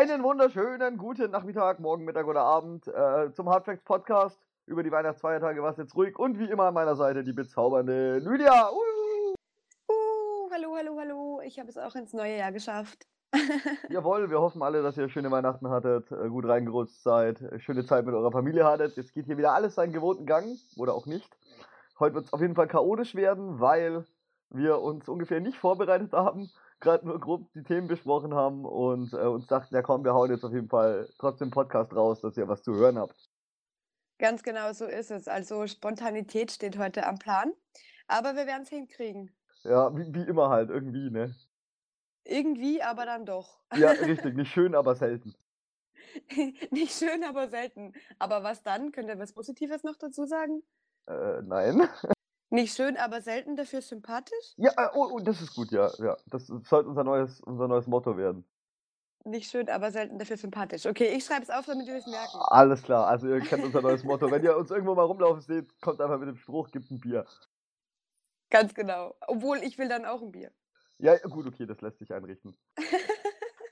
Einen 0.00 0.22
wunderschönen 0.22 0.96
guten 0.96 1.30
Nachmittag, 1.30 1.78
morgen, 1.78 2.06
Mittag 2.06 2.26
oder 2.26 2.40
Abend 2.40 2.88
äh, 2.88 3.30
zum 3.34 3.50
Hardfacts 3.50 3.84
Podcast. 3.84 4.40
Über 4.64 4.82
die 4.82 4.90
Weihnachtsfeiertage 4.90 5.62
war 5.62 5.72
es 5.72 5.76
jetzt 5.76 5.94
ruhig 5.94 6.18
und 6.18 6.38
wie 6.38 6.46
immer 6.46 6.68
an 6.68 6.72
meiner 6.72 6.96
Seite 6.96 7.22
die 7.22 7.34
bezaubernde 7.34 8.16
Lydia. 8.20 8.70
Uh. 8.70 9.34
Uh, 9.90 10.50
hallo, 10.50 10.74
hallo, 10.74 10.96
hallo. 10.98 11.40
Ich 11.44 11.58
habe 11.58 11.68
es 11.68 11.76
auch 11.76 11.94
ins 11.96 12.14
neue 12.14 12.38
Jahr 12.38 12.50
geschafft. 12.50 13.06
Jawohl, 13.90 14.30
wir 14.30 14.40
hoffen 14.40 14.62
alle, 14.62 14.82
dass 14.82 14.96
ihr 14.96 15.10
schöne 15.10 15.30
Weihnachten 15.30 15.68
hattet, 15.68 16.10
äh, 16.12 16.30
gut 16.30 16.46
reingerutscht 16.46 17.02
seid, 17.02 17.42
äh, 17.42 17.60
schöne 17.60 17.84
Zeit 17.84 18.06
mit 18.06 18.14
eurer 18.14 18.32
Familie 18.32 18.64
hattet. 18.64 18.96
Jetzt 18.96 19.12
geht 19.12 19.26
hier 19.26 19.36
wieder 19.36 19.52
alles 19.52 19.74
seinen 19.74 19.92
gewohnten 19.92 20.24
Gang 20.24 20.56
oder 20.78 20.94
auch 20.94 21.04
nicht. 21.04 21.28
Heute 21.98 22.14
wird 22.14 22.24
es 22.24 22.32
auf 22.32 22.40
jeden 22.40 22.54
Fall 22.54 22.68
chaotisch 22.68 23.14
werden, 23.14 23.60
weil 23.60 24.06
wir 24.48 24.80
uns 24.80 25.10
ungefähr 25.10 25.40
nicht 25.40 25.58
vorbereitet 25.58 26.14
haben, 26.14 26.48
gerade 26.80 27.06
nur 27.06 27.20
grob 27.20 27.52
die 27.52 27.62
Themen 27.62 27.86
besprochen 27.86 28.34
haben 28.34 28.64
und 28.64 29.12
äh, 29.12 29.18
uns 29.18 29.46
dachten, 29.46 29.74
ja 29.74 29.82
komm, 29.82 30.04
wir 30.04 30.14
hauen 30.14 30.30
jetzt 30.30 30.44
auf 30.44 30.52
jeden 30.52 30.68
Fall 30.68 31.08
trotzdem 31.18 31.50
Podcast 31.50 31.94
raus, 31.94 32.20
dass 32.20 32.36
ihr 32.36 32.48
was 32.48 32.62
zu 32.62 32.74
hören 32.74 32.98
habt. 32.98 33.30
Ganz 34.18 34.42
genau 34.42 34.72
so 34.72 34.86
ist 34.86 35.10
es. 35.10 35.28
Also 35.28 35.66
Spontanität 35.66 36.50
steht 36.50 36.78
heute 36.78 37.06
am 37.06 37.18
Plan, 37.18 37.52
aber 38.06 38.34
wir 38.36 38.46
werden 38.46 38.62
es 38.62 38.68
hinkriegen. 38.68 39.34
Ja, 39.62 39.94
wie, 39.96 40.12
wie 40.14 40.22
immer 40.22 40.48
halt, 40.48 40.70
irgendwie, 40.70 41.10
ne? 41.10 41.34
Irgendwie, 42.24 42.82
aber 42.82 43.06
dann 43.06 43.24
doch. 43.26 43.60
Ja, 43.74 43.90
richtig, 43.90 44.34
nicht 44.34 44.52
schön, 44.52 44.74
aber 44.74 44.94
selten. 44.94 45.34
nicht 46.70 46.92
schön, 46.92 47.24
aber 47.24 47.48
selten. 47.48 47.92
Aber 48.18 48.42
was 48.42 48.62
dann? 48.62 48.92
Könnt 48.92 49.08
ihr 49.08 49.18
was 49.18 49.32
Positives 49.32 49.84
noch 49.84 49.96
dazu 49.96 50.26
sagen? 50.26 50.62
Äh, 51.06 51.42
nein. 51.42 51.88
Nicht 52.50 52.74
schön, 52.74 52.96
aber 52.96 53.22
selten 53.22 53.54
dafür 53.54 53.80
sympathisch? 53.80 54.54
Ja, 54.56 54.72
äh, 54.76 54.88
oh, 54.94 55.08
oh, 55.12 55.20
das 55.20 55.40
ist 55.40 55.54
gut, 55.54 55.70
ja, 55.70 55.88
ja. 55.98 56.16
Das 56.26 56.46
sollte 56.46 56.88
unser 56.88 57.04
neues, 57.04 57.40
unser 57.40 57.68
neues 57.68 57.86
Motto 57.86 58.16
werden. 58.16 58.44
Nicht 59.24 59.50
schön, 59.50 59.68
aber 59.68 59.92
selten 59.92 60.18
dafür 60.18 60.36
sympathisch. 60.36 60.86
Okay, 60.86 61.14
ich 61.14 61.24
schreibe 61.24 61.42
es 61.42 61.50
auf, 61.50 61.66
damit 61.66 61.86
wir 61.86 61.94
es 61.94 62.06
merken. 62.06 62.38
Alles 62.46 62.82
klar, 62.82 63.06
also 63.06 63.28
ihr 63.28 63.40
kennt 63.40 63.64
unser 63.64 63.82
neues 63.82 64.02
Motto. 64.02 64.30
Wenn 64.30 64.42
ihr 64.42 64.56
uns 64.56 64.70
irgendwo 64.70 64.94
mal 64.94 65.04
rumlaufen 65.04 65.42
seht, 65.42 65.80
kommt 65.80 66.00
einfach 66.00 66.18
mit 66.18 66.28
dem 66.28 66.36
Spruch, 66.36 66.70
gibt 66.70 66.90
ein 66.90 67.00
Bier. 67.00 67.24
Ganz 68.50 68.74
genau. 68.74 69.14
Obwohl, 69.28 69.58
ich 69.58 69.78
will 69.78 69.88
dann 69.88 70.04
auch 70.04 70.22
ein 70.22 70.32
Bier. 70.32 70.50
Ja, 70.98 71.16
gut, 71.18 71.46
okay, 71.46 71.66
das 71.66 71.80
lässt 71.82 71.98
sich 71.98 72.12
einrichten. 72.12 72.56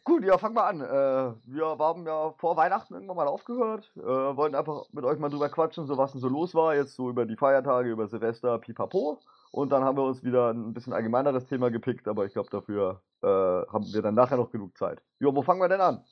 Gut, 0.09 0.25
ja, 0.25 0.39
fang 0.39 0.55
mal 0.55 0.69
an. 0.69 0.81
Äh, 0.81 1.35
wir 1.45 1.77
haben 1.79 2.07
ja 2.07 2.33
vor 2.39 2.57
Weihnachten 2.57 2.95
irgendwann 2.95 3.19
mal 3.19 3.27
aufgehört. 3.27 3.93
Äh, 3.95 4.01
wollten 4.01 4.55
einfach 4.55 4.87
mit 4.93 5.05
euch 5.05 5.19
mal 5.19 5.29
drüber 5.29 5.51
quatschen, 5.51 5.87
so 5.87 5.99
was 5.99 6.13
denn 6.13 6.21
so 6.23 6.29
los 6.29 6.55
war. 6.55 6.75
Jetzt 6.75 6.95
so 6.95 7.11
über 7.11 7.27
die 7.27 7.37
Feiertage, 7.37 7.91
über 7.91 8.09
Silvester, 8.09 8.59
pipapo. 8.59 9.19
Und 9.53 9.71
dann 9.71 9.85
haben 9.85 9.99
wir 9.99 10.05
uns 10.05 10.25
wieder 10.25 10.51
ein 10.55 10.73
bisschen 10.73 10.95
allgemeineres 10.95 11.45
Thema 11.45 11.71
gepickt, 11.71 12.09
aber 12.09 12.25
ich 12.25 12.33
glaube, 12.33 12.49
dafür 12.49 13.03
äh, 13.23 13.27
haben 13.27 13.85
wir 13.93 14.01
dann 14.01 14.15
nachher 14.15 14.39
noch 14.39 14.51
genug 14.51 14.79
Zeit. 14.79 15.03
Jo, 15.21 15.35
wo 15.37 15.43
fangen 15.43 15.61
wir 15.61 15.69
denn 15.69 15.83
an? 15.83 16.03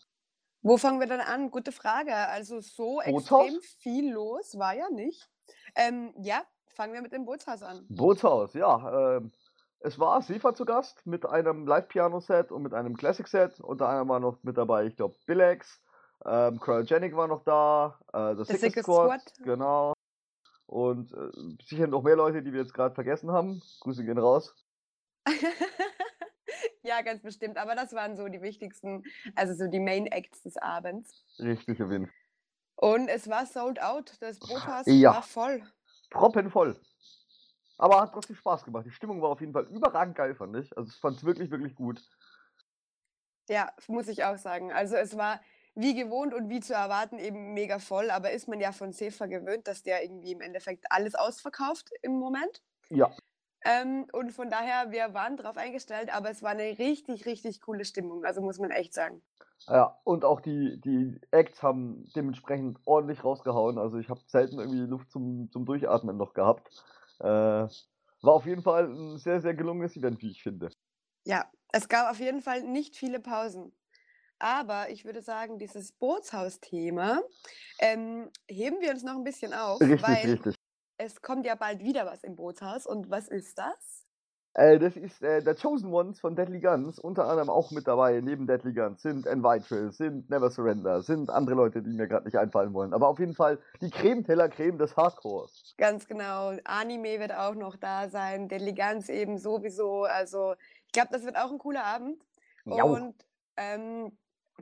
Wo 0.61 0.77
fangen 0.77 1.01
wir 1.01 1.07
denn 1.07 1.21
an? 1.21 1.51
Gute 1.51 1.73
Frage. 1.73 2.15
Also 2.15 2.61
so 2.61 3.01
Bootshaus? 3.03 3.47
extrem 3.47 3.61
viel 3.79 4.13
los 4.13 4.59
war 4.59 4.75
ja 4.75 4.91
nicht. 4.91 5.27
Ähm, 5.75 6.13
ja, 6.19 6.43
fangen 6.67 6.93
wir 6.93 7.01
mit 7.01 7.13
dem 7.13 7.25
Bootshaus 7.25 7.63
an. 7.63 7.87
Bootshaus, 7.89 8.53
ja. 8.53 9.17
Ähm, 9.17 9.33
es 9.81 9.99
war 9.99 10.23
Sifa 10.23 10.55
zu 10.55 10.65
Gast 10.65 11.07
mit 11.07 11.27
einem 11.27 11.67
Live-Piano-Set 11.67 12.51
und 12.51 12.63
mit 12.63 12.75
einem 12.75 12.97
Classic-Set. 12.97 13.61
Unter 13.61 13.89
anderem 13.89 14.09
war 14.09 14.21
noch 14.21 14.43
mit 14.43 14.57
dabei, 14.57 14.87
ich 14.87 14.97
glaube, 14.97 15.17
Billex, 15.27 15.81
ähm, 16.25 16.59
Cryogenic 16.59 17.15
war 17.15 17.29
noch 17.29 17.45
da, 17.45 17.99
äh, 18.13 18.35
The 18.37 18.45
Sickest 18.45 18.85
Squad, 18.85 19.21
Squad, 19.21 19.45
genau. 19.45 19.93
Und 20.67 21.13
äh, 21.13 21.65
sicher 21.65 21.87
noch 21.87 22.03
mehr 22.03 22.17
Leute, 22.17 22.43
die 22.43 22.53
wir 22.53 22.61
jetzt 22.61 22.75
gerade 22.75 22.95
vergessen 22.95 23.31
haben. 23.31 23.63
Grüße 23.81 24.05
gehen 24.05 24.19
raus. 24.19 24.55
ja, 26.83 27.03
ganz 27.03 27.23
bestimmt. 27.23 27.57
Aber 27.59 27.77
das 27.77 27.93
waren 27.93 28.17
so 28.17 28.27
die 28.29 28.43
wichtigsten, 28.43 29.05
also 29.37 29.55
so 29.55 29.71
die 29.71 29.79
Main 29.79 30.07
Acts 30.07 30.43
des 30.43 30.57
Abends. 30.57 31.25
Richtig, 31.39 31.81
auf 31.83 31.91
jeden 31.91 32.07
Fall. 32.07 32.15
Und 32.77 33.09
es 33.09 33.29
war 33.29 33.47
sold 33.47 33.81
out. 33.81 34.17
Das 34.21 34.39
Boothaus 34.39 34.87
ja. 34.87 35.15
war 35.15 35.23
voll. 35.23 35.63
Proppenvoll. 36.11 36.79
Aber 37.79 38.01
hat 38.01 38.13
trotzdem 38.13 38.37
Spaß 38.37 38.65
gemacht. 38.65 38.87
Die 38.87 38.91
Stimmung 38.91 39.21
war 39.21 39.31
auf 39.31 39.41
jeden 39.41 39.53
Fall 39.53 39.67
überragend 39.67 40.17
geil, 40.17 40.35
fand 40.35 40.57
ich. 40.57 40.77
Also 40.77 40.91
ich 40.91 40.99
fand 40.99 41.17
es 41.17 41.25
wirklich, 41.25 41.51
wirklich 41.51 41.75
gut. 41.75 42.03
Ja, 43.49 43.71
muss 43.87 44.09
ich 44.09 44.25
auch 44.25 44.39
sagen. 44.39 44.73
Also 44.73 44.97
es 44.97 45.17
war 45.17 45.41
wie 45.75 45.95
gewohnt 45.95 46.33
und 46.33 46.49
wie 46.49 46.61
zu 46.61 46.73
erwarten 46.73 47.19
eben 47.19 47.53
mega 47.53 47.79
voll, 47.79 48.11
aber 48.11 48.31
ist 48.31 48.49
man 48.49 48.61
ja 48.61 48.73
von 48.73 48.93
Sefa 48.93 49.27
gewöhnt, 49.27 49.69
dass 49.69 49.83
der 49.83 50.03
irgendwie 50.03 50.33
im 50.33 50.41
Endeffekt 50.41 50.87
alles 50.91 51.15
ausverkauft 51.15 51.91
im 52.03 52.19
Moment. 52.19 52.63
Ja. 52.89 53.11
Ähm, 53.63 54.07
und 54.13 54.33
von 54.33 54.49
daher, 54.49 54.91
wir 54.91 55.13
waren 55.13 55.37
darauf 55.37 55.59
eingestellt, 55.59 56.15
aber 56.15 56.31
es 56.31 56.43
war 56.43 56.51
eine 56.51 56.79
richtig, 56.79 57.27
richtig 57.27 57.61
coole 57.61 57.85
Stimmung, 57.85 58.25
also 58.25 58.41
muss 58.41 58.59
man 58.59 58.71
echt 58.71 58.95
sagen. 58.95 59.23
Ja, 59.69 59.99
und 60.05 60.25
auch 60.25 60.41
die, 60.41 60.81
die 60.81 61.21
Acts 61.31 61.63
haben 61.63 62.11
dementsprechend 62.15 62.79
ordentlich 62.87 63.25
rausgehauen. 63.25 63.79
Also 63.79 63.99
ich 63.99 64.09
habe 64.09 64.21
selten 64.27 64.59
irgendwie 64.59 64.81
Luft 64.81 65.11
zum, 65.11 65.51
zum 65.51 65.65
Durchatmen 65.65 66.17
noch 66.17 66.35
gehabt. 66.35 66.85
Äh, 67.21 67.25
war 68.23 68.35
auf 68.35 68.47
jeden 68.47 68.63
Fall 68.63 68.89
ein 68.89 69.19
sehr, 69.19 69.41
sehr 69.41 69.55
gelungenes 69.55 69.97
Event, 69.97 70.21
wie 70.23 70.31
ich 70.31 70.43
finde. 70.43 70.71
Ja, 71.25 71.51
es 71.73 71.89
gab 71.89 72.11
auf 72.11 72.21
jeden 72.21 72.41
Fall 72.41 72.63
nicht 72.63 72.97
viele 72.97 73.21
Pausen. 73.21 73.73
Aber 74.39 74.91
ich 74.91 75.05
würde 75.05 75.23
sagen, 75.23 75.59
dieses 75.59 75.93
Bootshaus-Thema 75.93 77.23
ähm, 77.81 78.31
heben 78.49 78.81
wir 78.81 78.91
uns 78.91 79.03
noch 79.03 79.17
ein 79.17 79.25
bisschen 79.25 79.55
auf, 79.55 79.81
richtig, 79.81 80.03
weil 80.03 80.33
richtig. 80.33 80.55
es 80.99 81.23
kommt 81.23 81.47
ja 81.47 81.55
bald 81.55 81.83
wieder 81.83 82.07
was 82.07 82.23
im 82.23 82.37
Bootshaus. 82.37 82.87
Und 82.87 83.11
was 83.11 83.29
ist 83.29 83.59
das? 83.59 84.06
Äh, 84.57 84.79
das 84.79 84.97
ist 84.97 85.23
äh, 85.23 85.43
der 85.43 85.55
Chosen 85.55 85.93
Ones 85.93 86.19
von 86.19 86.35
Deadly 86.35 86.61
Guns, 86.61 86.99
unter 86.99 87.29
anderem 87.29 87.51
auch 87.51 87.71
mit 87.73 87.87
dabei, 87.87 88.23
neben 88.23 88.47
Deadly 88.47 88.73
Guns, 88.73 89.03
sind 89.03 89.27
Envitrill, 89.27 89.93
sind 89.93 90.31
Never 90.31 90.51
Surrender, 90.51 91.03
sind 91.03 91.29
andere 91.29 91.57
Leute, 91.57 91.83
die 91.83 91.91
mir 91.91 92.09
gerade 92.09 92.25
nicht 92.25 92.39
einfallen 92.39 92.73
wollen. 92.73 92.95
Aber 92.95 93.09
auf 93.09 93.19
jeden 93.19 93.35
Fall 93.35 93.59
die 93.83 93.91
Creme-Teller-Creme 93.91 94.79
des 94.79 94.97
Hardcores. 94.97 95.75
Ganz 95.77 96.07
genau. 96.07 96.53
Anime 96.65 97.21
wird 97.21 97.35
auch 97.35 97.55
noch 97.55 97.77
da 97.77 98.09
sein, 98.09 98.49
Deadly 98.49 98.73
Guns 98.73 99.11
eben 99.11 99.37
sowieso. 99.37 100.05
Also 100.05 100.55
ich 100.87 100.93
glaube, 100.93 101.09
das 101.13 101.27
wird 101.27 101.37
auch 101.37 101.53
ein 101.53 101.59
cooler 101.59 101.85
Abend. 101.85 102.23
Ja. 102.65 102.83
Und 102.85 103.15
ähm, 103.59 104.17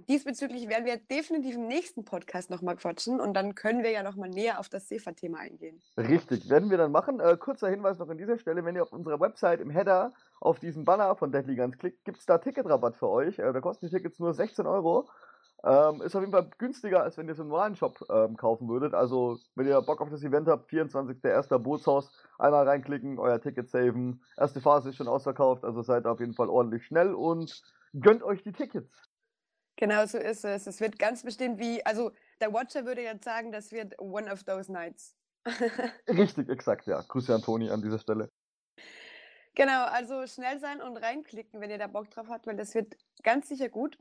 Diesbezüglich 0.09 0.69
werden 0.69 0.85
wir 0.85 0.97
definitiv 0.97 1.55
im 1.55 1.69
nächsten 1.69 2.05
Podcast 2.05 2.51
nochmal 2.51 2.77
quatschen 2.77 3.21
und 3.21 3.35
dann 3.35 3.55
können 3.55 3.83
wir 3.83 3.91
ja 3.91 4.03
nochmal 4.03 4.29
näher 4.29 4.59
auf 4.59 4.69
das 4.69 4.89
SEFA-Thema 4.89 5.39
eingehen. 5.39 5.81
Richtig, 5.97 6.49
werden 6.51 6.71
wir 6.71 6.79
dann 6.79 6.93
machen. 6.93 7.21
Äh, 7.21 7.37
kurzer 7.37 7.69
Hinweis 7.69 7.99
noch 7.99 8.09
an 8.09 8.19
dieser 8.19 8.39
Stelle, 8.39 8.65
wenn 8.65 8.75
ihr 8.75 8.83
auf 8.83 8.93
unserer 8.93 9.21
Website 9.21 9.61
im 9.61 9.71
Header 9.71 10.13
auf 10.41 10.59
diesen 10.59 10.85
Banner 10.85 11.15
von 11.17 11.33
Deadly 11.33 11.57
Guns 11.57 11.79
klickt, 11.79 12.05
gibt 12.05 12.19
es 12.19 12.27
da 12.27 12.39
Ticketrabatt 12.39 12.97
für 12.97 13.09
euch. 13.09 13.39
Äh, 13.39 13.53
da 13.53 13.61
kosten 13.61 13.87
die 13.87 13.93
Tickets 13.93 14.19
nur 14.19 14.35
16 14.35 14.67
Euro. 14.67 15.09
Ähm, 15.65 16.03
ist 16.03 16.15
auf 16.15 16.21
jeden 16.21 16.33
Fall 16.33 16.51
günstiger, 16.59 17.03
als 17.03 17.17
wenn 17.17 17.27
ihr 17.27 17.33
es 17.33 17.39
im 17.39 17.49
normalen 17.49 17.75
Shop 17.75 18.05
ähm, 18.11 18.37
kaufen 18.37 18.69
würdet. 18.69 18.93
Also, 18.93 19.39
wenn 19.55 19.67
ihr 19.67 19.81
Bock 19.81 20.03
auf 20.03 20.11
das 20.11 20.23
Event 20.23 20.47
habt, 20.47 20.71
24.01. 20.71 21.57
Bootshaus, 21.59 22.13
einmal 22.39 22.69
reinklicken, 22.69 23.19
euer 23.19 23.41
Ticket 23.41 23.71
saven. 23.71 24.23
Erste 24.37 24.61
Phase 24.61 24.91
ist 24.91 24.97
schon 24.97 25.09
ausverkauft, 25.09 25.65
also 25.65 25.81
seid 25.81 26.05
auf 26.05 26.21
jeden 26.21 26.35
Fall 26.35 26.51
ordentlich 26.51 26.85
schnell 26.85 27.15
und 27.15 27.63
gönnt 27.95 28.23
euch 28.23 28.43
die 28.43 28.53
Tickets. 28.53 29.04
Genau 29.77 30.07
so 30.07 30.19
ist 30.19 30.45
es. 30.45 30.67
Es 30.67 30.81
wird 30.81 30.99
ganz 30.99 31.23
bestimmt 31.23 31.59
wie, 31.59 31.85
also 31.85 32.13
der 32.41 32.53
Watcher 32.53 32.85
würde 32.85 33.03
jetzt 33.03 33.25
sagen, 33.25 33.53
das 33.53 33.73
wird 33.73 33.99
one 33.99 34.33
of 34.33 34.45
those 34.45 34.71
nights. 34.71 35.17
Richtig, 36.09 36.49
exakt, 36.49 36.87
ja. 36.87 37.03
Grüße 37.07 37.35
an 37.35 37.43
Toni 37.43 37.71
an 37.71 37.83
dieser 37.83 37.99
Stelle. 37.99 38.31
Genau, 39.55 39.85
also 39.85 40.27
schnell 40.27 40.59
sein 40.59 40.81
und 40.81 40.97
reinklicken, 40.97 41.61
wenn 41.61 41.71
ihr 41.71 41.79
da 41.79 41.87
Bock 41.87 42.11
drauf 42.11 42.27
habt, 42.29 42.47
weil 42.47 42.57
das 42.57 42.75
wird 42.75 42.97
ganz 43.23 43.49
sicher 43.49 43.69
gut. 43.69 43.99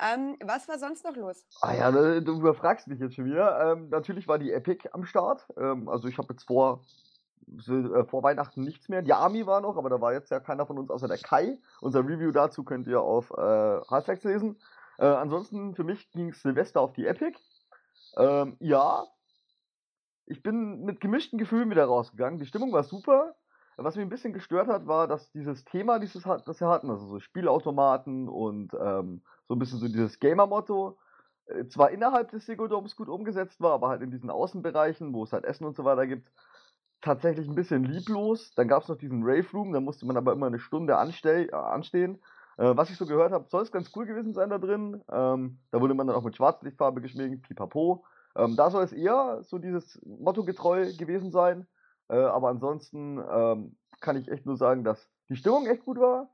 Ähm, 0.00 0.36
was 0.42 0.68
war 0.68 0.78
sonst 0.78 1.04
noch 1.04 1.16
los? 1.16 1.44
Ah 1.60 1.74
ja, 1.74 1.90
du 1.90 2.38
überfragst 2.38 2.88
mich 2.88 2.98
jetzt 2.98 3.14
schon 3.14 3.26
wieder. 3.26 3.72
Ähm, 3.72 3.88
natürlich 3.90 4.26
war 4.26 4.38
die 4.38 4.52
Epic 4.52 4.88
am 4.92 5.04
Start. 5.04 5.46
Ähm, 5.56 5.88
also 5.88 6.08
ich 6.08 6.18
habe 6.18 6.32
jetzt 6.32 6.44
vor, 6.44 6.84
äh, 7.68 8.04
vor 8.04 8.22
Weihnachten 8.22 8.62
nichts 8.62 8.88
mehr. 8.88 9.02
Die 9.02 9.12
Army 9.12 9.46
war 9.46 9.60
noch, 9.60 9.76
aber 9.76 9.90
da 9.90 10.00
war 10.00 10.12
jetzt 10.12 10.30
ja 10.30 10.40
keiner 10.40 10.66
von 10.66 10.78
uns 10.78 10.90
außer 10.90 11.08
der 11.08 11.18
Kai. 11.18 11.58
Unser 11.80 12.00
Review 12.00 12.30
dazu 12.30 12.64
könnt 12.64 12.86
ihr 12.86 13.00
auf 13.00 13.30
äh, 13.32 13.36
Hardfacts 13.36 14.24
lesen. 14.24 14.56
Äh, 15.02 15.06
ansonsten 15.06 15.74
für 15.74 15.82
mich 15.82 16.08
ging 16.12 16.32
Silvester 16.32 16.80
auf 16.80 16.92
die 16.92 17.06
Epic. 17.06 17.36
Ähm, 18.16 18.56
ja, 18.60 19.04
ich 20.26 20.44
bin 20.44 20.84
mit 20.84 21.00
gemischten 21.00 21.40
Gefühlen 21.40 21.70
wieder 21.70 21.86
rausgegangen. 21.86 22.38
Die 22.38 22.46
Stimmung 22.46 22.72
war 22.72 22.84
super. 22.84 23.34
Was 23.76 23.96
mich 23.96 24.06
ein 24.06 24.10
bisschen 24.10 24.32
gestört 24.32 24.68
hat, 24.68 24.86
war, 24.86 25.08
dass 25.08 25.32
dieses 25.32 25.64
Thema, 25.64 25.98
dieses, 25.98 26.22
das 26.22 26.60
wir 26.60 26.68
hatten, 26.68 26.88
also 26.88 27.04
so 27.06 27.18
Spielautomaten 27.18 28.28
und 28.28 28.74
ähm, 28.74 29.22
so 29.48 29.56
ein 29.56 29.58
bisschen 29.58 29.80
so 29.80 29.88
dieses 29.88 30.20
Gamer-Motto, 30.20 30.96
äh, 31.46 31.66
zwar 31.66 31.90
innerhalb 31.90 32.30
des 32.30 32.46
Segodoms 32.46 32.94
gut 32.94 33.08
umgesetzt 33.08 33.60
war, 33.60 33.72
aber 33.72 33.88
halt 33.88 34.02
in 34.02 34.12
diesen 34.12 34.30
Außenbereichen, 34.30 35.12
wo 35.14 35.24
es 35.24 35.32
halt 35.32 35.44
Essen 35.44 35.64
und 35.64 35.74
so 35.74 35.84
weiter 35.84 36.06
gibt, 36.06 36.30
tatsächlich 37.00 37.48
ein 37.48 37.56
bisschen 37.56 37.82
lieblos. 37.82 38.54
Dann 38.54 38.68
gab 38.68 38.84
es 38.84 38.88
noch 38.88 38.98
diesen 38.98 39.24
Rave 39.24 39.50
Room, 39.52 39.72
da 39.72 39.80
musste 39.80 40.06
man 40.06 40.16
aber 40.16 40.32
immer 40.32 40.46
eine 40.46 40.60
Stunde 40.60 40.96
anstell, 40.96 41.48
äh, 41.48 41.56
anstehen. 41.56 42.22
Äh, 42.58 42.76
was 42.76 42.90
ich 42.90 42.96
so 42.96 43.06
gehört 43.06 43.32
habe, 43.32 43.46
soll 43.48 43.62
es 43.62 43.72
ganz 43.72 43.90
cool 43.96 44.06
gewesen 44.06 44.34
sein 44.34 44.50
da 44.50 44.58
drin. 44.58 45.02
Ähm, 45.10 45.58
da 45.70 45.80
wurde 45.80 45.94
man 45.94 46.06
dann 46.06 46.16
auch 46.16 46.24
mit 46.24 46.36
Schwarzlichtfarbe 46.36 47.00
geschminkt, 47.00 47.46
pipapo. 47.48 48.04
Ähm, 48.36 48.56
da 48.56 48.70
soll 48.70 48.84
es 48.84 48.92
eher 48.92 49.42
so 49.42 49.58
dieses 49.58 50.00
Motto 50.04 50.44
getreu 50.44 50.92
gewesen 50.96 51.30
sein. 51.30 51.66
Äh, 52.08 52.16
aber 52.16 52.48
ansonsten 52.48 53.18
ähm, 53.30 53.76
kann 54.00 54.16
ich 54.16 54.28
echt 54.28 54.46
nur 54.46 54.56
sagen, 54.56 54.84
dass 54.84 55.08
die 55.28 55.36
Stimmung 55.36 55.66
echt 55.66 55.84
gut 55.84 55.98
war. 55.98 56.30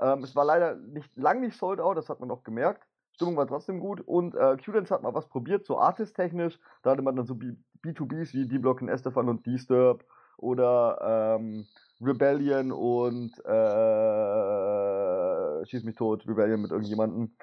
Ähm, 0.00 0.24
es 0.24 0.34
war 0.34 0.44
leider 0.44 0.76
nicht 0.76 1.16
lang 1.16 1.40
nicht 1.40 1.56
sold 1.56 1.80
out, 1.80 1.96
das 1.96 2.08
hat 2.08 2.20
man 2.20 2.30
auch 2.30 2.42
gemerkt. 2.42 2.86
Stimmung 3.12 3.36
war 3.36 3.46
trotzdem 3.46 3.78
gut 3.78 4.00
und 4.00 4.34
äh, 4.34 4.56
Q-Dance 4.56 4.92
hat 4.92 5.02
mal 5.02 5.14
was 5.14 5.28
probiert, 5.28 5.64
so 5.64 5.78
artist-technisch. 5.78 6.58
Da 6.82 6.90
hatte 6.90 7.02
man 7.02 7.16
dann 7.16 7.26
so 7.26 7.36
B 7.36 7.54
B2Bs 7.84 8.32
wie 8.32 8.48
D-Block 8.48 8.80
und 8.80 8.88
Estefan 8.88 9.28
und 9.28 9.44
Disturb 9.44 10.04
oder 10.38 11.36
ähm, 11.38 11.66
Rebellion 12.00 12.72
und 12.72 13.32
äh, 13.44 13.50
Schieß 15.64 15.84
mich 15.84 15.96
tot, 15.96 16.26
Rebellion 16.26 16.62
mit 16.62 16.70
irgendjemandem. 16.70 17.36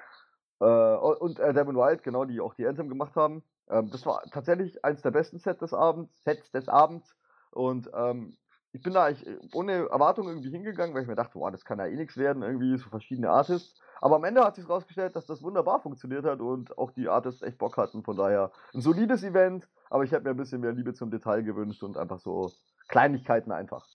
Äh, 0.60 0.64
und 0.64 1.38
äh, 1.40 1.52
Devin 1.52 1.76
Wild, 1.76 2.02
genau, 2.02 2.24
die 2.24 2.40
auch 2.40 2.54
die 2.54 2.66
Anthem 2.66 2.88
gemacht 2.88 3.16
haben. 3.16 3.42
Ähm, 3.68 3.90
das 3.90 4.06
war 4.06 4.22
tatsächlich 4.30 4.84
eins 4.84 5.02
der 5.02 5.10
besten 5.10 5.38
Sets 5.38 5.60
des 5.60 5.74
Abends, 5.74 6.22
Sets 6.22 6.50
des 6.50 6.68
Abends. 6.68 7.16
Und 7.50 7.90
ähm, 7.94 8.36
ich 8.72 8.82
bin 8.82 8.94
da 8.94 9.04
eigentlich 9.04 9.28
ohne 9.52 9.88
Erwartung 9.88 10.28
irgendwie 10.28 10.50
hingegangen, 10.50 10.94
weil 10.94 11.02
ich 11.02 11.08
mir 11.08 11.14
dachte, 11.14 11.38
boah, 11.38 11.50
das 11.50 11.64
kann 11.64 11.78
ja 11.78 11.86
eh 11.86 11.96
nichts 11.96 12.16
werden, 12.16 12.42
irgendwie 12.42 12.76
so 12.78 12.88
verschiedene 12.88 13.30
Artists. 13.30 13.78
Aber 14.00 14.16
am 14.16 14.24
Ende 14.24 14.42
hat 14.44 14.56
sich 14.56 14.66
herausgestellt, 14.66 15.14
dass 15.14 15.26
das 15.26 15.42
wunderbar 15.42 15.80
funktioniert 15.80 16.24
hat 16.24 16.40
und 16.40 16.76
auch 16.78 16.90
die 16.90 17.08
Artists 17.08 17.42
echt 17.42 17.58
Bock 17.58 17.76
hatten. 17.76 18.02
Von 18.02 18.16
daher 18.16 18.50
ein 18.74 18.80
solides 18.80 19.22
Event, 19.22 19.68
aber 19.90 20.04
ich 20.04 20.10
hätte 20.10 20.24
mir 20.24 20.30
ein 20.30 20.36
bisschen 20.36 20.60
mehr 20.60 20.72
Liebe 20.72 20.94
zum 20.94 21.10
Detail 21.10 21.42
gewünscht 21.42 21.82
und 21.82 21.96
einfach 21.96 22.18
so 22.18 22.50
Kleinigkeiten 22.88 23.52
einfach. 23.52 23.86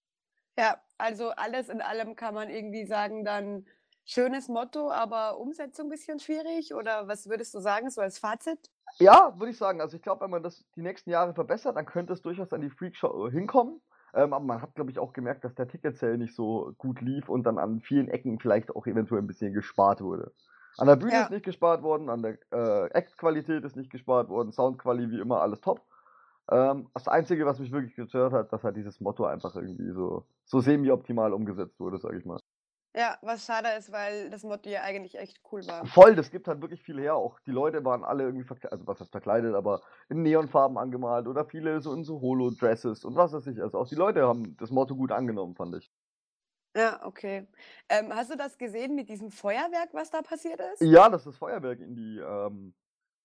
Ja, 0.57 0.77
also 0.97 1.29
alles 1.31 1.69
in 1.69 1.81
allem 1.81 2.15
kann 2.15 2.33
man 2.33 2.49
irgendwie 2.49 2.85
sagen, 2.85 3.25
dann 3.25 3.65
schönes 4.07 4.47
Motto, 4.47 4.89
aber 4.89 5.37
Umsetzung 5.37 5.87
ein 5.87 5.89
bisschen 5.89 6.19
schwierig? 6.19 6.73
Oder 6.73 7.07
was 7.07 7.29
würdest 7.29 7.53
du 7.53 7.59
sagen, 7.59 7.91
so 7.91 8.01
als 8.01 8.17
Fazit? 8.17 8.71
Ja, 8.97 9.33
würde 9.37 9.51
ich 9.51 9.57
sagen. 9.57 9.81
Also 9.81 9.97
ich 9.97 10.01
glaube, 10.01 10.21
wenn 10.21 10.31
man 10.31 10.41
das 10.41 10.65
die 10.75 10.81
nächsten 10.81 11.11
Jahre 11.11 11.35
verbessert, 11.35 11.75
dann 11.75 11.85
könnte 11.85 12.13
es 12.13 12.21
durchaus 12.21 12.51
an 12.51 12.61
die 12.61 12.69
Freakshow 12.69 13.29
hinkommen. 13.29 13.81
Ähm, 14.13 14.33
aber 14.33 14.43
man 14.43 14.61
hat, 14.61 14.73
glaube 14.73 14.89
ich, 14.89 14.97
auch 14.97 15.13
gemerkt, 15.13 15.43
dass 15.43 15.53
der 15.53 15.67
Ticket-Sale 15.67 16.17
nicht 16.17 16.33
so 16.33 16.73
gut 16.77 17.01
lief 17.01 17.29
und 17.29 17.43
dann 17.43 17.59
an 17.59 17.81
vielen 17.81 18.07
Ecken 18.07 18.39
vielleicht 18.39 18.75
auch 18.75 18.87
eventuell 18.87 19.21
ein 19.21 19.27
bisschen 19.27 19.53
gespart 19.53 20.01
wurde. 20.01 20.31
An 20.77 20.87
der 20.87 20.95
Bühne 20.95 21.13
ja. 21.13 21.23
ist 21.23 21.31
nicht 21.31 21.45
gespart 21.45 21.83
worden, 21.83 22.09
an 22.09 22.21
der 22.21 22.37
äh, 22.51 22.89
Act-Qualität 22.91 23.63
ist 23.63 23.75
nicht 23.75 23.91
gespart 23.91 24.29
worden, 24.29 24.51
Soundqualität 24.51 25.11
wie 25.11 25.19
immer 25.19 25.41
alles 25.41 25.59
top. 25.59 25.81
Ähm, 26.49 26.89
das 26.93 27.07
Einzige, 27.07 27.45
was 27.45 27.59
mich 27.59 27.71
wirklich 27.71 27.95
gestört 27.95 28.31
hat, 28.31 28.53
dass 28.53 28.63
halt 28.63 28.77
dieses 28.77 29.01
Motto 29.01 29.25
einfach 29.25 29.55
irgendwie 29.55 29.91
so, 29.91 30.25
so 30.45 30.61
semi-optimal 30.61 31.33
umgesetzt 31.33 31.79
wurde, 31.79 31.97
sag 31.97 32.13
ich 32.13 32.25
mal. 32.25 32.39
Ja, 32.97 33.15
was 33.21 33.45
schade 33.45 33.67
ist, 33.77 33.91
weil 33.91 34.31
das 34.31 34.41
Motto 34.41 34.71
ja 34.71 34.81
eigentlich 34.81 35.19
echt 35.19 35.39
cool 35.51 35.61
war. 35.67 35.85
Voll, 35.85 36.15
das 36.15 36.31
gibt 36.31 36.47
halt 36.47 36.61
wirklich 36.61 36.81
viel 36.81 36.99
her. 36.99 37.13
Auch 37.13 37.39
die 37.41 37.51
Leute 37.51 37.85
waren 37.85 38.03
alle 38.03 38.23
irgendwie 38.23 38.43
verkleidet, 38.43 38.71
also 38.71 38.87
was 38.87 38.99
heißt 38.99 39.11
verkleidet, 39.11 39.53
aber 39.53 39.83
in 40.09 40.23
Neonfarben 40.23 40.79
angemalt 40.79 41.27
oder 41.27 41.45
viele 41.45 41.79
so 41.79 41.93
in 41.93 42.03
so 42.03 42.21
Holo-Dresses 42.21 43.05
und 43.05 43.15
was 43.15 43.33
weiß 43.33 43.45
ich. 43.47 43.61
Also 43.61 43.77
auch 43.77 43.87
die 43.87 43.93
Leute 43.93 44.27
haben 44.27 44.57
das 44.57 44.71
Motto 44.71 44.95
gut 44.95 45.11
angenommen, 45.11 45.53
fand 45.53 45.75
ich. 45.75 45.91
Ja, 46.75 47.05
okay. 47.05 47.45
Ähm, 47.87 48.11
hast 48.11 48.31
du 48.31 48.35
das 48.35 48.57
gesehen 48.57 48.95
mit 48.95 49.09
diesem 49.09 49.29
Feuerwerk, 49.29 49.89
was 49.93 50.09
da 50.09 50.23
passiert 50.23 50.59
ist? 50.73 50.81
Ja, 50.81 51.07
das 51.07 51.21
ist 51.21 51.27
das 51.27 51.37
Feuerwerk 51.37 51.79
in 51.79 51.95
die, 51.95 52.17
ähm, 52.17 52.73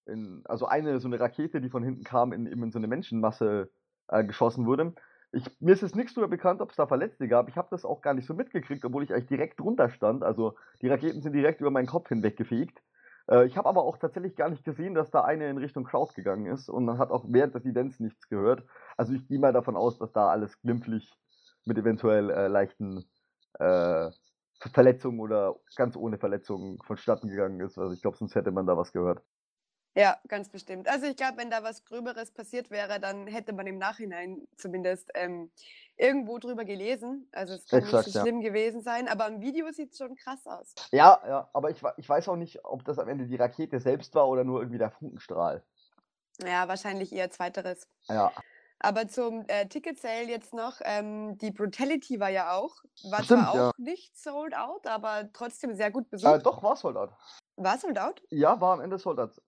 in, 0.05 0.43
also 0.45 0.67
eine, 0.67 1.01
so 1.01 1.09
eine 1.09 1.19
Rakete, 1.19 1.63
die 1.63 1.71
von 1.71 1.83
hinten 1.83 2.05
kam, 2.05 2.35
in, 2.35 2.45
in 2.45 2.73
so 2.73 2.79
eine 2.79 2.89
Menschenmasse 2.89 3.71
äh, 4.09 4.23
geschossen 4.23 4.67
wurde. 4.67 4.95
Ich, 5.32 5.44
mir 5.61 5.73
ist 5.73 5.81
jetzt 5.81 5.96
nichts 5.96 6.14
darüber 6.14 6.29
bekannt, 6.29 6.61
ob 6.61 6.70
es 6.70 6.76
da 6.76 6.87
Verletzte 6.87 7.26
gab. 7.26 7.49
Ich 7.49 7.56
habe 7.56 7.69
das 7.70 7.84
auch 7.84 8.02
gar 8.02 8.14
nicht 8.14 8.26
so 8.26 8.34
mitgekriegt, 8.34 8.84
obwohl 8.84 9.02
ich 9.02 9.12
eigentlich 9.12 9.29
direkt 9.29 9.61
drunter 9.61 9.88
stand. 9.88 10.23
Also 10.23 10.56
die 10.82 10.88
Raketen 10.88 11.23
sind 11.23 11.32
direkt 11.32 11.61
über 11.61 11.70
meinen 11.70 11.87
Kopf 11.87 12.08
hinweggefegt. 12.08 12.82
Äh, 13.31 13.46
ich 13.46 13.56
habe 13.56 13.69
aber 13.69 13.82
auch 13.84 13.96
tatsächlich 13.99 14.37
gar 14.37 14.50
nicht 14.50 14.64
gesehen, 14.64 14.94
dass 14.94 15.11
da 15.11 15.23
eine 15.23 15.49
in 15.49 15.58
Richtung 15.58 15.84
Crowd 15.84 16.12
gegangen 16.14 16.46
ist 16.46 16.69
und 16.69 16.84
man 16.84 16.99
hat 16.99 17.11
auch 17.11 17.25
während 17.29 17.55
des 17.55 17.64
Events 17.64 17.99
nichts 18.00 18.29
gehört. 18.29 18.64
Also 18.96 19.12
ich 19.14 19.26
gehe 19.26 19.38
mal 19.38 19.52
davon 19.52 19.76
aus, 19.76 19.99
dass 19.99 20.12
da 20.12 20.29
alles 20.29 20.61
glimpflich 20.61 21.11
mit 21.64 21.78
eventuell 21.78 22.31
äh, 22.31 22.49
leichten 22.49 23.05
äh, 23.58 24.11
Verletzungen 24.73 25.20
oder 25.20 25.56
ganz 25.76 25.96
ohne 25.96 26.19
Verletzungen 26.19 26.78
vonstatten 26.85 27.28
gegangen 27.28 27.61
ist. 27.61 27.78
Also 27.78 27.94
ich 27.94 28.02
glaube, 28.02 28.17
sonst 28.17 28.35
hätte 28.35 28.52
man 28.52 28.67
da 28.67 28.76
was 28.76 28.93
gehört. 28.93 29.23
Ja, 29.94 30.17
ganz 30.29 30.49
bestimmt. 30.49 30.89
Also 30.89 31.06
ich 31.06 31.17
glaube, 31.17 31.37
wenn 31.37 31.50
da 31.50 31.62
was 31.62 31.85
Gröberes 31.85 32.31
passiert 32.31 32.71
wäre, 32.71 32.99
dann 32.99 33.27
hätte 33.27 33.53
man 33.53 33.67
im 33.67 33.77
Nachhinein 33.77 34.47
zumindest 34.56 35.11
ähm, 35.15 35.50
irgendwo 35.97 36.39
drüber 36.39 36.65
gelesen. 36.65 37.29
Also 37.33 37.55
es 37.55 37.67
kann 37.67 37.81
Exakt, 37.81 38.06
nicht 38.06 38.15
so 38.15 38.21
schlimm 38.21 38.41
ja. 38.41 38.49
gewesen 38.49 38.81
sein, 38.83 39.06
aber 39.06 39.29
im 39.29 39.41
Video 39.43 39.71
sieht 39.71 39.93
es 39.93 39.99
schon 39.99 40.15
krass 40.17 40.47
aus. 40.47 40.75
Ja, 40.93 41.21
ja, 41.27 41.50
aber 41.53 41.71
ich, 41.71 41.83
ich 41.99 42.09
weiß 42.09 42.29
auch 42.29 42.37
nicht, 42.37 42.65
ob 42.65 42.85
das 42.85 42.99
am 42.99 43.09
Ende 43.09 43.27
die 43.27 43.37
Rakete 43.37 43.81
selbst 43.81 44.15
war 44.15 44.29
oder 44.29 44.44
nur 44.44 44.61
irgendwie 44.61 44.79
der 44.79 44.91
Funkenstrahl. 44.91 45.62
Ja, 46.43 46.69
wahrscheinlich 46.69 47.12
eher 47.12 47.31
zweiteres. 47.31 47.87
Ja. 48.09 48.33
Aber 48.79 49.06
zum 49.06 49.45
äh, 49.47 49.67
Ticket-Sale 49.69 50.25
jetzt 50.25 50.55
noch, 50.55 50.81
ähm, 50.83 51.38
die 51.38 51.53
Brutality 51.53 52.19
war 52.19 52.31
ja 52.31 52.56
auch, 52.56 52.75
war 53.05 53.23
Stimmt, 53.23 53.43
zwar 53.43 53.50
auch 53.50 53.55
ja. 53.55 53.71
nicht 53.77 54.19
sold 54.19 54.56
out, 54.56 54.87
aber 54.88 55.31
trotzdem 55.33 55.77
sehr 55.77 55.93
gut 55.93 56.11
besucht. 56.11 56.35
Äh, 56.35 56.43
doch, 56.43 56.62
war 56.65 56.75
sold 56.75 56.97
out. 56.97 57.11
War 57.56 57.79
sold 57.79 57.99
out? 57.99 58.23
Ja, 58.31 58.61
war 58.61 58.73
am 58.73 58.81
Ende 58.81 58.99
sold 58.99 59.21
out. 59.21 59.41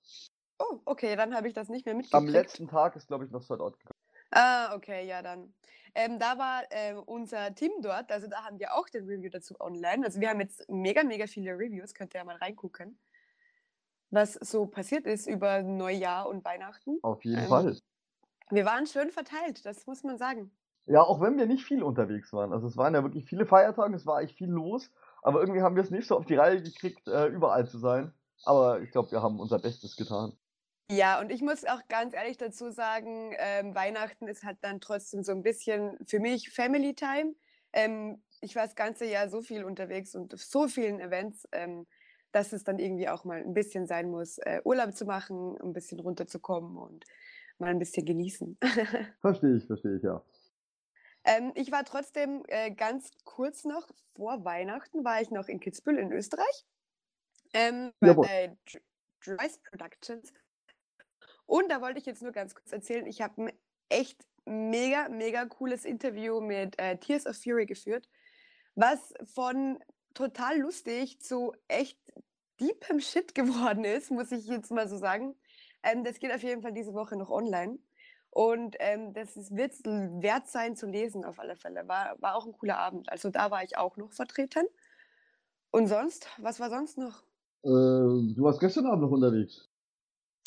Oh, 0.58 0.80
okay, 0.84 1.16
dann 1.16 1.34
habe 1.34 1.48
ich 1.48 1.54
das 1.54 1.68
nicht 1.68 1.86
mehr 1.86 1.94
mitgekriegt. 1.94 2.14
Am 2.14 2.28
letzten 2.28 2.68
Tag 2.68 2.96
ist, 2.96 3.08
glaube 3.08 3.24
ich, 3.24 3.30
noch 3.30 3.42
Sold 3.42 3.60
Out 3.60 3.78
gekommen. 3.78 3.98
Ah, 4.30 4.74
okay, 4.74 5.06
ja 5.06 5.22
dann. 5.22 5.54
Ähm, 5.94 6.18
da 6.18 6.38
war 6.38 6.62
äh, 6.70 6.94
unser 6.94 7.54
Team 7.54 7.70
dort, 7.80 8.10
also 8.10 8.26
da 8.26 8.44
haben 8.44 8.58
wir 8.58 8.74
auch 8.74 8.88
den 8.88 9.06
Review 9.06 9.30
dazu 9.30 9.54
online. 9.60 10.04
Also 10.04 10.20
wir 10.20 10.28
haben 10.28 10.40
jetzt 10.40 10.68
mega, 10.68 11.04
mega 11.04 11.26
viele 11.26 11.52
Reviews, 11.52 11.94
könnt 11.94 12.14
ihr 12.14 12.18
ja 12.18 12.24
mal 12.24 12.36
reingucken, 12.36 12.98
was 14.10 14.34
so 14.34 14.66
passiert 14.66 15.06
ist 15.06 15.28
über 15.28 15.62
Neujahr 15.62 16.28
und 16.28 16.44
Weihnachten. 16.44 16.98
Auf 17.02 17.24
jeden 17.24 17.44
ähm, 17.44 17.48
Fall. 17.48 17.78
Wir 18.50 18.64
waren 18.64 18.86
schön 18.86 19.10
verteilt, 19.10 19.64
das 19.64 19.86
muss 19.86 20.02
man 20.02 20.18
sagen. 20.18 20.50
Ja, 20.86 21.02
auch 21.02 21.20
wenn 21.20 21.38
wir 21.38 21.46
nicht 21.46 21.64
viel 21.64 21.82
unterwegs 21.82 22.32
waren. 22.32 22.52
Also 22.52 22.66
es 22.66 22.76
waren 22.76 22.94
ja 22.94 23.04
wirklich 23.04 23.24
viele 23.24 23.46
Feiertage, 23.46 23.94
es 23.94 24.04
war 24.04 24.20
echt 24.20 24.36
viel 24.36 24.50
los, 24.50 24.90
aber 25.22 25.40
irgendwie 25.40 25.62
haben 25.62 25.76
wir 25.76 25.82
es 25.84 25.90
nicht 25.90 26.08
so 26.08 26.16
auf 26.16 26.26
die 26.26 26.34
Reihe 26.34 26.60
gekriegt, 26.60 27.06
äh, 27.06 27.26
überall 27.28 27.68
zu 27.68 27.78
sein. 27.78 28.12
Aber 28.44 28.82
ich 28.82 28.90
glaube, 28.90 29.12
wir 29.12 29.22
haben 29.22 29.38
unser 29.38 29.60
Bestes 29.60 29.96
getan. 29.96 30.36
Ja, 30.90 31.18
und 31.18 31.30
ich 31.30 31.40
muss 31.40 31.64
auch 31.64 31.80
ganz 31.88 32.14
ehrlich 32.14 32.36
dazu 32.36 32.70
sagen, 32.70 33.34
ähm, 33.38 33.74
Weihnachten 33.74 34.28
ist 34.28 34.44
halt 34.44 34.58
dann 34.60 34.80
trotzdem 34.80 35.22
so 35.22 35.32
ein 35.32 35.42
bisschen 35.42 35.96
für 36.06 36.20
mich 36.20 36.50
Family 36.50 36.94
Time. 36.94 37.34
Ähm, 37.72 38.22
ich 38.40 38.54
war 38.54 38.64
das 38.64 38.74
ganze 38.74 39.06
Jahr 39.06 39.30
so 39.30 39.40
viel 39.40 39.64
unterwegs 39.64 40.14
und 40.14 40.34
auf 40.34 40.42
so 40.42 40.68
vielen 40.68 41.00
Events, 41.00 41.48
ähm, 41.52 41.86
dass 42.32 42.52
es 42.52 42.64
dann 42.64 42.78
irgendwie 42.78 43.08
auch 43.08 43.24
mal 43.24 43.40
ein 43.40 43.54
bisschen 43.54 43.86
sein 43.86 44.10
muss, 44.10 44.38
äh, 44.38 44.60
Urlaub 44.64 44.94
zu 44.94 45.06
machen, 45.06 45.56
ein 45.62 45.72
bisschen 45.72 46.00
runterzukommen 46.00 46.76
und 46.76 47.04
mal 47.58 47.70
ein 47.70 47.78
bisschen 47.78 48.04
genießen. 48.04 48.58
verstehe 49.20 49.56
ich, 49.56 49.66
verstehe 49.66 49.96
ich, 49.96 50.02
ja. 50.02 50.22
Ähm, 51.24 51.52
ich 51.54 51.72
war 51.72 51.84
trotzdem 51.84 52.42
äh, 52.48 52.70
ganz 52.70 53.10
kurz 53.24 53.64
noch 53.64 53.88
vor 54.14 54.44
Weihnachten, 54.44 55.04
war 55.04 55.22
ich 55.22 55.30
noch 55.30 55.48
in 55.48 55.60
Kitzbühel 55.60 55.98
in 55.98 56.12
Österreich. 56.12 56.66
Ähm, 57.54 57.92
bei 58.00 58.10
äh, 58.28 58.50
Dries 59.24 59.58
Productions 59.70 60.32
und 61.46 61.70
da 61.70 61.80
wollte 61.80 61.98
ich 61.98 62.06
jetzt 62.06 62.22
nur 62.22 62.32
ganz 62.32 62.54
kurz 62.54 62.72
erzählen, 62.72 63.06
ich 63.06 63.22
habe 63.22 63.44
ein 63.44 63.52
echt 63.88 64.26
mega, 64.46 65.08
mega 65.08 65.44
cooles 65.46 65.84
Interview 65.84 66.40
mit 66.40 66.78
äh, 66.78 66.96
Tears 66.98 67.26
of 67.26 67.36
Fury 67.36 67.66
geführt, 67.66 68.08
was 68.74 69.14
von 69.24 69.78
total 70.14 70.58
lustig 70.58 71.20
zu 71.20 71.52
echt 71.68 71.98
deepem 72.60 73.00
Shit 73.00 73.34
geworden 73.34 73.84
ist, 73.84 74.10
muss 74.10 74.32
ich 74.32 74.46
jetzt 74.46 74.70
mal 74.70 74.88
so 74.88 74.96
sagen. 74.96 75.34
Ähm, 75.82 76.04
das 76.04 76.18
geht 76.18 76.32
auf 76.32 76.42
jeden 76.42 76.62
Fall 76.62 76.72
diese 76.72 76.94
Woche 76.94 77.16
noch 77.16 77.30
online. 77.30 77.78
Und 78.30 78.74
ähm, 78.80 79.12
das 79.12 79.36
wird 79.54 79.74
es 79.74 79.84
wert 79.84 80.48
sein 80.48 80.74
zu 80.74 80.86
lesen, 80.86 81.24
auf 81.24 81.38
alle 81.38 81.54
Fälle. 81.54 81.86
War, 81.86 82.20
war 82.20 82.34
auch 82.34 82.46
ein 82.46 82.52
cooler 82.52 82.78
Abend. 82.78 83.08
Also 83.08 83.30
da 83.30 83.50
war 83.52 83.62
ich 83.62 83.78
auch 83.78 83.96
noch 83.96 84.12
vertreten. 84.12 84.66
Und 85.70 85.86
sonst, 85.86 86.28
was 86.38 86.58
war 86.58 86.68
sonst 86.68 86.98
noch? 86.98 87.22
Äh, 87.62 87.68
du 87.68 88.36
warst 88.38 88.60
gestern 88.60 88.86
Abend 88.86 89.02
noch 89.02 89.10
unterwegs. 89.10 89.68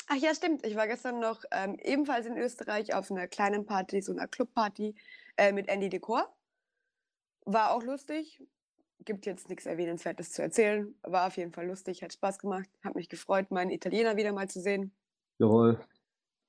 Ach 0.08 0.16
ja, 0.16 0.34
stimmt. 0.34 0.66
Ich 0.66 0.76
war 0.76 0.88
gestern 0.88 1.20
noch 1.20 1.44
ähm, 1.52 1.78
ebenfalls 1.84 2.26
in 2.26 2.38
Österreich 2.38 2.94
auf 2.94 3.12
einer 3.12 3.28
kleinen 3.28 3.66
Party, 3.66 4.02
so 4.02 4.14
einer 4.14 4.28
Clubparty 4.28 4.96
äh, 5.36 5.52
mit 5.52 5.68
Andy 5.68 5.90
Decor. 5.90 6.34
War 7.46 7.72
auch 7.72 7.84
lustig. 7.84 8.42
Gibt 9.04 9.26
jetzt 9.26 9.50
nichts 9.50 9.66
Erwähnenswertes 9.66 10.32
zu 10.32 10.42
erzählen. 10.42 10.96
War 11.04 11.28
auf 11.28 11.38
jeden 11.38 11.52
Fall 11.52 11.68
lustig, 11.68 12.04
hat 12.04 12.14
Spaß 12.14 12.40
gemacht. 12.40 12.70
Hat 12.84 12.96
mich 12.96 13.10
gefreut, 13.10 13.52
meinen 13.52 13.70
Italiener 13.70 14.16
wieder 14.16 14.32
mal 14.32 14.50
zu 14.50 14.62
sehen. 14.62 14.92
Jawohl. 15.40 15.80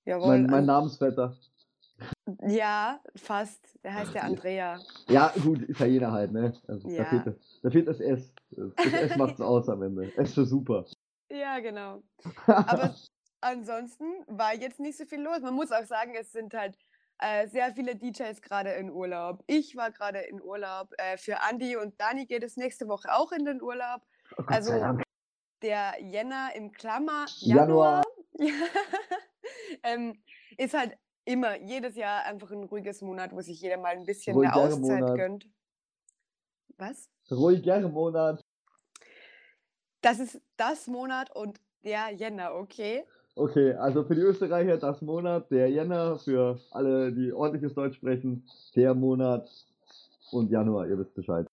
Jawohl. 0.05 0.29
Mein, 0.29 0.47
mein 0.47 0.61
ähm, 0.61 0.67
Namensvetter. 0.67 1.37
Ja, 2.47 3.01
fast. 3.17 3.79
Der 3.83 3.95
heißt 3.95 4.15
ja 4.15 4.23
Andrea. 4.23 4.81
Ja, 5.09 5.33
gut, 5.43 5.69
Italiener 5.69 6.13
halt, 6.13 6.33
ne? 6.33 6.53
Also, 6.69 6.89
ja. 6.89 7.03
da, 7.03 7.11
fehlt 7.11 7.27
das, 7.27 7.61
da 7.63 7.71
fehlt 7.71 7.89
das 7.89 8.01
S. 8.01 8.33
Das 8.51 8.93
S 8.93 9.17
macht 9.17 9.35
es 9.35 9.41
aus 9.41 9.69
am 9.69 9.83
Ende. 9.83 10.17
S 10.17 10.35
für 10.35 10.47
super. 10.47 10.85
Ja, 11.31 11.59
genau. 11.59 12.03
Aber 12.47 12.95
ansonsten 13.41 14.05
war 14.27 14.55
jetzt 14.55 14.81
nicht 14.81 14.99
so 14.99 15.05
viel 15.05 15.21
los. 15.21 15.41
Man 15.41 15.55
muss 15.55 15.73
auch 15.73 15.85
sagen, 15.85 16.15
es 16.15 16.33
sind 16.33 16.55
halt 16.55 16.77
äh, 17.19 17.49
sehr 17.49 17.73
viele 17.73 17.97
DJs 17.97 18.41
gerade 18.43 18.71
in 18.73 18.91
Urlaub. 18.91 19.43
Ich 19.47 19.77
war 19.77 19.91
gerade 19.91 20.21
in 20.21 20.41
Urlaub. 20.41 20.93
Äh, 20.99 21.17
für 21.17 21.39
Andy 21.49 21.77
und 21.77 22.01
Dani 22.01 22.27
geht 22.27 22.43
es 22.43 22.57
nächste 22.57 22.89
Woche 22.89 23.13
auch 23.13 23.33
in 23.33 23.45
den 23.45 23.63
Urlaub. 23.63 24.03
Oh 24.37 24.43
also 24.47 24.73
der 25.63 25.95
Jänner 26.01 26.51
im 26.55 26.71
Klammer 26.73 27.27
Januar, 27.39 28.03
Januar. 28.39 28.57
ähm, 29.83 30.23
ist 30.57 30.75
halt 30.75 30.97
immer 31.25 31.57
jedes 31.61 31.97
Jahr 31.97 32.25
einfach 32.25 32.51
ein 32.51 32.65
ruhiges 32.65 33.03
Monat, 33.03 33.33
wo 33.33 33.41
sich 33.41 33.61
jeder 33.61 33.77
mal 33.79 33.97
ein 33.97 34.07
bisschen 34.07 34.35
Ruhigere 34.35 34.65
eine 34.65 34.75
Auszeit 34.75 35.01
Monat. 35.01 35.17
gönnt. 35.17 35.51
Was? 36.77 37.11
Ruhiger 37.31 37.81
Monat. 37.89 38.41
Das 40.01 40.21
ist 40.21 40.41
das 40.57 40.87
Monat 40.87 41.35
und 41.35 41.61
Der 41.85 42.11
Jänner, 42.11 42.55
okay. 42.55 43.05
Okay, 43.39 43.73
also 43.75 44.03
für 44.03 44.17
die 44.17 44.23
Österreicher 44.23 44.79
das 44.79 45.01
Monat, 45.01 45.49
der 45.53 45.71
Jänner, 45.71 46.19
für 46.19 46.59
alle, 46.73 47.13
die 47.13 47.33
ordentliches 47.33 47.73
Deutsch 47.73 47.95
sprechen, 47.95 48.45
der 48.75 48.95
Monat 48.95 49.49
und 50.33 50.51
Januar, 50.51 50.89
ihr 50.89 50.99
wisst 50.99 51.15
Bescheid. 51.15 51.47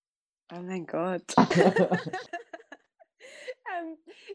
Oh 0.51 0.61
mein 0.63 0.87
Gott. 0.87 1.21
ähm, 1.37 1.47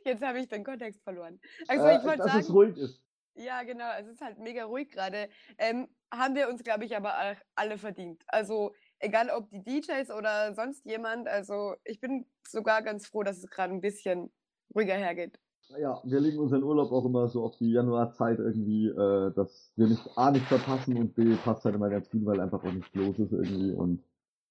jetzt 0.04 0.23
habe 0.23 0.38
ich 0.38 0.47
den 0.47 0.62
Kontext 0.62 1.02
verloren. 1.02 1.40
Also 1.66 1.87
äh, 1.87 1.97
ich 1.97 2.04
wollte 2.04 2.19
dass 2.19 2.28
sagen. 2.28 2.38
es 2.38 2.52
ruhig 2.52 2.76
ist. 2.76 3.02
Ja, 3.35 3.64
genau, 3.64 3.90
es 3.99 4.07
ist 4.07 4.21
halt 4.21 4.38
mega 4.38 4.66
ruhig 4.66 4.88
gerade. 4.88 5.28
Ähm, 5.59 5.88
haben 6.14 6.37
wir 6.37 6.49
uns, 6.49 6.62
glaube 6.62 6.85
ich, 6.85 6.97
aber 6.97 7.35
alle 7.57 7.78
verdient. 7.78 8.23
Also 8.28 8.76
egal 9.00 9.28
ob 9.28 9.50
die 9.50 9.64
DJs 9.64 10.12
oder 10.12 10.54
sonst 10.54 10.87
jemand, 10.87 11.26
also 11.26 11.75
ich 11.83 11.99
bin 11.99 12.26
sogar 12.47 12.83
ganz 12.83 13.09
froh, 13.09 13.25
dass 13.25 13.38
es 13.38 13.50
gerade 13.50 13.75
ein 13.75 13.80
bisschen 13.80 14.30
ruhiger 14.73 14.95
hergeht. 14.95 15.40
Ja, 15.78 16.00
wir 16.04 16.20
legen 16.20 16.38
unseren 16.38 16.64
Urlaub 16.64 16.90
auch 16.90 17.04
immer 17.04 17.28
so 17.28 17.44
auf 17.44 17.56
die 17.56 17.72
Januarzeit 17.72 18.38
irgendwie, 18.38 18.88
äh, 18.88 19.32
dass 19.34 19.72
wir 19.76 19.86
nicht 19.86 20.02
A 20.16 20.30
nicht 20.30 20.46
verpassen 20.46 20.96
und 20.96 21.14
B 21.14 21.36
passt 21.44 21.64
halt 21.64 21.74
immer 21.74 21.88
ganz 21.88 22.10
gut, 22.10 22.26
weil 22.26 22.40
einfach 22.40 22.62
auch 22.64 22.72
nichts 22.72 22.92
los 22.94 23.18
ist 23.18 23.32
irgendwie 23.32 23.72
und 23.72 24.02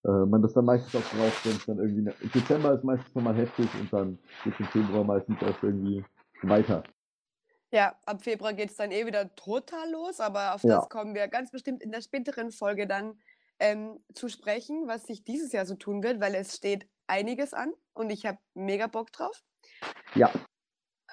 äh, 0.06 0.26
man 0.26 0.42
das 0.42 0.54
dann 0.54 0.66
meistens 0.66 0.96
auch 0.96 1.10
braucht, 1.10 1.46
wenn 1.46 1.56
es 1.58 1.66
dann 1.66 1.80
irgendwie 1.80 2.02
ne, 2.04 2.14
Dezember 2.34 2.74
ist 2.74 2.84
meistens 2.84 3.14
nochmal 3.14 3.36
heftig 3.36 3.68
und 3.80 3.92
dann 3.92 4.18
geht 4.44 4.60
im 4.60 4.66
Februar 4.68 5.04
meistens 5.04 5.38
auch 5.44 5.64
irgendwie 5.64 6.06
weiter. 6.44 6.84
Ja, 7.72 7.96
ab 8.06 8.24
Februar 8.24 8.54
geht 8.54 8.72
es 8.72 8.78
dann 8.78 8.92
eh 8.92 9.06
wieder 9.06 9.36
total 9.36 9.92
los, 9.92 10.20
aber 10.20 10.56
auf 10.56 10.64
Ja. 10.64 10.78
das 10.78 10.90
kommen 10.90 11.14
wir 11.14 11.28
ganz 11.28 11.52
bestimmt 11.52 11.84
in 11.84 11.92
der 11.92 12.02
späteren 12.02 12.52
Folge 12.52 12.88
dann 12.88 13.20
ähm, 13.60 14.00
zu 14.14 14.30
sprechen, 14.30 14.88
was 14.88 15.04
sich 15.04 15.24
dieses 15.24 15.52
Jahr 15.52 15.66
so 15.66 15.76
tun 15.76 16.02
wird, 16.02 16.22
weil 16.22 16.34
es 16.34 16.56
steht 16.56 16.88
einiges 17.08 17.54
an 17.54 17.74
und 17.94 18.10
ich 18.10 18.26
habe 18.26 18.38
mega 18.54 18.88
Bock 18.88 19.12
drauf. 19.12 19.44
Ja. 20.16 20.32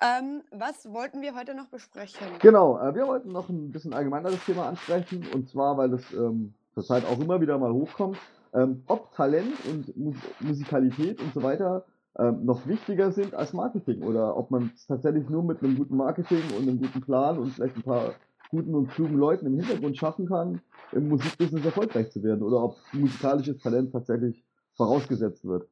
Ähm, 0.02 0.42
was 0.50 0.92
wollten 0.92 1.22
wir 1.22 1.34
heute 1.34 1.54
noch 1.54 1.66
besprechen? 1.66 2.26
Genau, 2.40 2.78
äh, 2.78 2.94
wir 2.94 3.06
wollten 3.06 3.32
noch 3.32 3.48
ein 3.48 3.72
bisschen 3.72 3.94
allgemeineres 3.94 4.44
Thema 4.44 4.68
ansprechen 4.68 5.26
und 5.32 5.48
zwar, 5.48 5.78
weil 5.78 5.94
es 5.94 6.12
ähm, 6.12 6.54
zurzeit 6.74 7.06
auch 7.06 7.18
immer 7.18 7.40
wieder 7.40 7.58
mal 7.58 7.72
hochkommt, 7.72 8.18
ähm, 8.52 8.82
ob 8.86 9.14
Talent 9.14 9.54
und 9.70 9.96
Mus 9.96 10.16
Musikalität 10.40 11.20
und 11.22 11.32
so 11.32 11.42
weiter 11.42 11.86
ähm, 12.18 12.44
noch 12.44 12.66
wichtiger 12.66 13.10
sind 13.12 13.34
als 13.34 13.54
Marketing 13.54 14.02
oder 14.02 14.36
ob 14.36 14.50
man 14.50 14.70
es 14.74 14.86
tatsächlich 14.86 15.28
nur 15.30 15.42
mit 15.42 15.62
einem 15.62 15.76
guten 15.76 15.96
Marketing 15.96 16.42
und 16.56 16.68
einem 16.68 16.78
guten 16.78 17.00
Plan 17.00 17.38
und 17.38 17.52
vielleicht 17.52 17.76
ein 17.76 17.82
paar 17.82 18.14
guten 18.50 18.74
und 18.74 18.88
klugen 18.88 19.16
Leuten 19.16 19.46
im 19.46 19.58
Hintergrund 19.58 19.96
schaffen 19.96 20.26
kann, 20.26 20.60
im 20.92 21.08
Musikbusiness 21.08 21.64
erfolgreich 21.64 22.10
zu 22.10 22.22
werden 22.22 22.42
oder 22.42 22.62
ob 22.62 22.76
musikalisches 22.92 23.58
Talent 23.58 23.92
tatsächlich 23.92 24.44
vorausgesetzt 24.74 25.44
wird. 25.44 25.68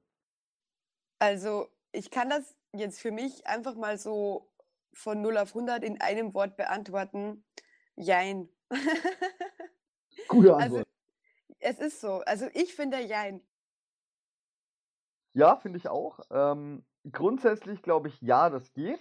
Also, 1.18 1.68
ich 1.92 2.10
kann 2.10 2.28
das 2.30 2.56
jetzt 2.78 3.00
für 3.00 3.10
mich 3.12 3.46
einfach 3.46 3.74
mal 3.74 3.98
so 3.98 4.50
von 4.92 5.20
0 5.22 5.38
auf 5.38 5.50
100 5.54 5.82
in 5.82 6.00
einem 6.00 6.34
Wort 6.34 6.56
beantworten. 6.56 7.44
Jein. 7.96 8.48
Gute 10.28 10.54
Also, 10.54 10.78
Antwort. 10.78 10.88
es 11.60 11.78
ist 11.78 12.00
so. 12.00 12.20
Also, 12.20 12.48
ich 12.54 12.74
finde 12.74 13.00
Jein. 13.00 13.46
Ja, 15.32 15.56
finde 15.56 15.78
ich 15.78 15.88
auch. 15.88 16.20
Ähm, 16.30 16.84
grundsätzlich 17.10 17.82
glaube 17.82 18.08
ich, 18.08 18.20
ja, 18.20 18.50
das 18.50 18.72
geht. 18.72 19.00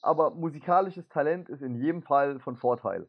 Aber 0.00 0.30
musikalisches 0.30 1.08
Talent 1.08 1.48
ist 1.48 1.62
in 1.62 1.74
jedem 1.74 2.02
Fall 2.02 2.40
von 2.40 2.56
Vorteil. 2.56 3.08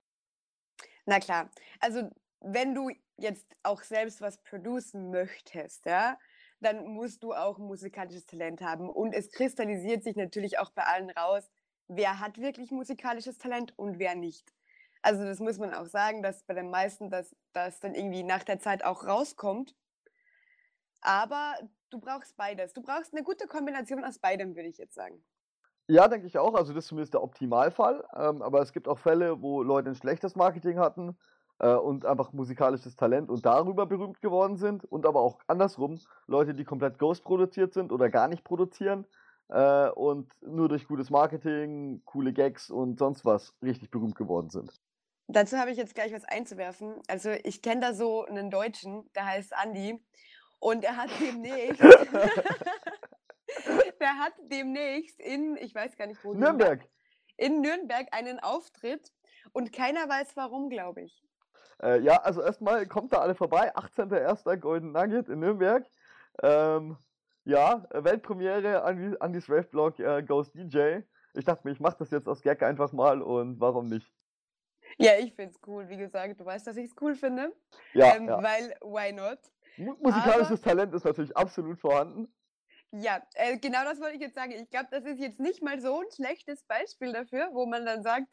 Na 1.05 1.19
klar. 1.19 1.49
Also, 1.79 2.09
wenn 2.41 2.73
du 2.73 2.89
jetzt 3.17 3.55
auch 3.63 3.81
selbst 3.83 4.21
was 4.21 4.41
producen 4.41 5.11
möchtest, 5.11 5.85
ja, 5.85 6.17
dann 6.61 6.87
musst 6.87 7.23
du 7.23 7.33
auch 7.33 7.57
musikalisches 7.57 8.25
Talent 8.25 8.61
haben. 8.61 8.89
Und 8.89 9.13
es 9.13 9.31
kristallisiert 9.31 10.03
sich 10.03 10.15
natürlich 10.15 10.59
auch 10.59 10.71
bei 10.71 10.83
allen 10.83 11.09
raus, 11.11 11.49
wer 11.87 12.19
hat 12.19 12.39
wirklich 12.39 12.71
musikalisches 12.71 13.37
Talent 13.37 13.77
und 13.77 13.99
wer 13.99 14.15
nicht. 14.15 14.53
Also 15.01 15.23
das 15.23 15.39
muss 15.39 15.57
man 15.57 15.73
auch 15.73 15.85
sagen, 15.85 16.21
dass 16.21 16.43
bei 16.43 16.53
den 16.53 16.69
meisten 16.69 17.09
das, 17.09 17.35
das 17.53 17.79
dann 17.79 17.95
irgendwie 17.95 18.23
nach 18.23 18.43
der 18.43 18.59
Zeit 18.59 18.83
auch 18.83 19.05
rauskommt. 19.05 19.75
Aber 21.01 21.55
du 21.89 21.99
brauchst 21.99 22.35
beides. 22.35 22.73
Du 22.73 22.81
brauchst 22.81 23.13
eine 23.13 23.23
gute 23.23 23.47
Kombination 23.47 24.03
aus 24.03 24.19
beidem, 24.19 24.55
würde 24.55 24.67
ich 24.67 24.77
jetzt 24.77 24.95
sagen. 24.95 25.23
Ja, 25.87 26.07
denke 26.07 26.27
ich 26.27 26.37
auch. 26.37 26.53
Also 26.53 26.73
das 26.73 26.83
ist 26.83 26.89
zumindest 26.89 27.13
der 27.13 27.23
Optimalfall. 27.23 28.05
Ähm, 28.13 28.41
aber 28.41 28.61
es 28.61 28.73
gibt 28.73 28.87
auch 28.89 28.99
Fälle, 28.99 29.41
wo 29.41 29.63
Leute 29.63 29.89
ein 29.89 29.95
schlechtes 29.95 30.35
Marketing 30.35 30.77
hatten 30.77 31.17
äh, 31.59 31.73
und 31.73 32.05
einfach 32.05 32.33
musikalisches 32.33 32.95
Talent 32.95 33.29
und 33.29 33.45
darüber 33.45 33.85
berühmt 33.85 34.21
geworden 34.21 34.57
sind. 34.57 34.85
Und 34.85 35.05
aber 35.05 35.21
auch 35.21 35.39
andersrum, 35.47 35.99
Leute, 36.27 36.53
die 36.53 36.65
komplett 36.65 36.97
Ghost 36.97 37.23
produziert 37.23 37.73
sind 37.73 37.91
oder 37.91 38.09
gar 38.09 38.27
nicht 38.27 38.43
produzieren 38.43 39.05
äh, 39.49 39.89
und 39.89 40.31
nur 40.41 40.69
durch 40.69 40.87
gutes 40.87 41.09
Marketing, 41.09 42.01
coole 42.05 42.33
Gags 42.33 42.69
und 42.69 42.99
sonst 42.99 43.25
was 43.25 43.55
richtig 43.61 43.91
berühmt 43.91 44.15
geworden 44.15 44.49
sind. 44.49 44.71
Dazu 45.27 45.57
habe 45.57 45.71
ich 45.71 45.77
jetzt 45.77 45.93
gleich 45.93 46.11
was 46.11 46.25
einzuwerfen. 46.25 46.95
Also 47.07 47.29
ich 47.43 47.61
kenne 47.61 47.81
da 47.81 47.93
so 47.93 48.25
einen 48.25 48.49
Deutschen, 48.49 49.07
der 49.13 49.27
heißt 49.27 49.55
Andi. 49.55 50.03
Und 50.59 50.83
er 50.83 50.97
hat 50.97 51.09
demnächst, 51.21 51.81
der 53.99 54.17
hat 54.17 54.33
demnächst 54.39 55.19
in, 55.19 55.55
ich 55.57 55.73
weiß 55.73 55.95
gar 55.95 56.07
nicht 56.07 56.23
wo, 56.23 56.33
Nürnberg. 56.33 56.83
in 57.37 57.61
Nürnberg 57.61 58.07
einen 58.11 58.39
Auftritt 58.39 59.13
und 59.53 59.71
keiner 59.71 60.09
weiß 60.09 60.35
warum, 60.35 60.69
glaube 60.69 61.03
ich. 61.03 61.23
Äh, 61.81 61.99
ja, 62.01 62.17
also 62.21 62.41
erstmal 62.41 62.85
kommt 62.87 63.13
da 63.13 63.19
alle 63.19 63.35
vorbei. 63.35 63.75
18.01. 63.75 64.57
Golden 64.57 64.91
Nugget 64.91 65.29
in 65.29 65.39
Nürnberg. 65.39 65.85
Ähm, 66.41 66.97
ja, 67.45 67.85
Weltpremiere 67.91 68.83
Andi, 68.83 69.15
Andis 69.19 69.49
Rave-Blog 69.49 69.99
äh, 69.99 70.23
Ghost 70.23 70.53
DJ. 70.55 70.99
Ich 71.33 71.45
dachte 71.45 71.61
mir, 71.65 71.71
ich 71.71 71.79
mache 71.79 71.97
das 71.99 72.11
jetzt 72.11 72.27
aus 72.27 72.41
Gag 72.41 72.61
einfach 72.63 72.91
mal 72.91 73.21
und 73.21 73.59
warum 73.59 73.87
nicht? 73.87 74.11
Ja, 74.97 75.11
ich 75.17 75.33
finde 75.33 75.51
es 75.53 75.59
cool. 75.67 75.87
Wie 75.87 75.97
gesagt, 75.97 76.39
du 76.39 76.45
weißt, 76.45 76.65
dass 76.67 76.75
ich 76.77 76.85
es 76.85 76.95
cool 76.99 77.15
finde. 77.15 77.55
Ja, 77.93 78.15
ähm, 78.15 78.27
ja. 78.27 78.41
Weil, 78.41 78.75
why 78.81 79.11
not? 79.13 79.39
Mu- 79.77 79.95
Musikalisches 79.99 80.61
Talent 80.61 80.93
ist 80.93 81.05
natürlich 81.05 81.35
absolut 81.37 81.79
vorhanden. 81.79 82.33
Ja, 82.91 83.21
äh, 83.35 83.57
genau 83.59 83.83
das 83.83 84.01
wollte 84.01 84.15
ich 84.15 84.21
jetzt 84.21 84.35
sagen. 84.35 84.51
Ich 84.51 84.69
glaube, 84.69 84.87
das 84.89 85.05
ist 85.05 85.19
jetzt 85.19 85.39
nicht 85.39 85.61
mal 85.61 85.79
so 85.79 86.01
ein 86.01 86.11
schlechtes 86.11 86.63
Beispiel 86.63 87.13
dafür, 87.13 87.49
wo 87.53 87.67
man 87.67 87.85
dann 87.85 88.01
sagt, 88.01 88.27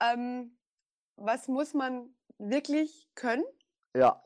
ähm, 0.00 0.58
was 1.16 1.46
muss 1.48 1.74
man 1.74 2.14
wirklich 2.38 3.08
können? 3.14 3.44
Ja. 3.96 4.22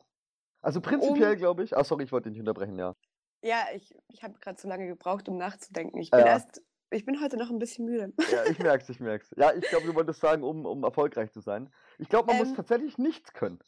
Also 0.61 0.81
prinzipiell 0.81 1.33
Um- 1.33 1.37
glaube 1.39 1.65
ich. 1.65 1.77
Ah, 1.77 1.85
sorry, 1.85 2.05
ich 2.05 2.13
wollte 2.13 2.31
dich 2.31 2.41
unterbrechen, 2.41 2.79
ja. 2.79 2.95
Ja, 3.43 3.67
ich, 3.75 3.95
ich 4.09 4.23
habe 4.25 4.39
gerade 4.41 4.61
so 4.61 4.69
lange 4.69 4.87
gebraucht, 4.89 5.29
um 5.29 5.37
nachzudenken. 5.37 5.99
Ich 6.01 6.11
bin 6.11 6.21
Ja. 6.21 6.27
erst, 6.27 6.63
ich 6.91 7.05
bin 7.05 7.21
heute 7.23 7.37
noch 7.37 7.51
ein 7.51 7.59
bisschen 7.61 7.85
müde. 7.85 8.13
Ja, 8.33 8.45
ich 8.47 8.59
merk's, 8.59 8.89
ich 8.89 8.99
merk's. 8.99 9.33
Ja, 9.37 9.53
ich 9.55 9.63
glaube, 9.69 9.87
du 9.87 9.95
wolltest 9.95 10.21
sagen, 10.21 10.43
um, 10.43 10.67
um 10.67 10.83
erfolgreich 10.83 11.31
zu 11.33 11.41
sein. 11.41 11.73
Ich 11.99 12.09
glaube, 12.09 12.27
man 12.29 12.39
muss 12.39 12.49
Ähm, 12.49 12.57
tatsächlich 12.57 12.99
nichts 12.99 13.33
können. 13.33 13.61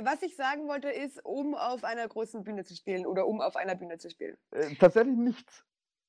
Was 0.00 0.22
ich 0.22 0.36
sagen 0.36 0.68
wollte, 0.68 0.88
ist, 0.88 1.22
um 1.24 1.54
auf 1.54 1.84
einer 1.84 2.06
großen 2.08 2.44
Bühne 2.44 2.64
zu 2.64 2.74
spielen 2.74 3.04
oder 3.06 3.26
um 3.26 3.40
auf 3.42 3.56
einer 3.56 3.74
Bühne 3.74 3.98
zu 3.98 4.08
spielen. 4.08 4.38
Äh, 4.52 4.74
tatsächlich 4.76 5.16
nichts. 5.16 5.64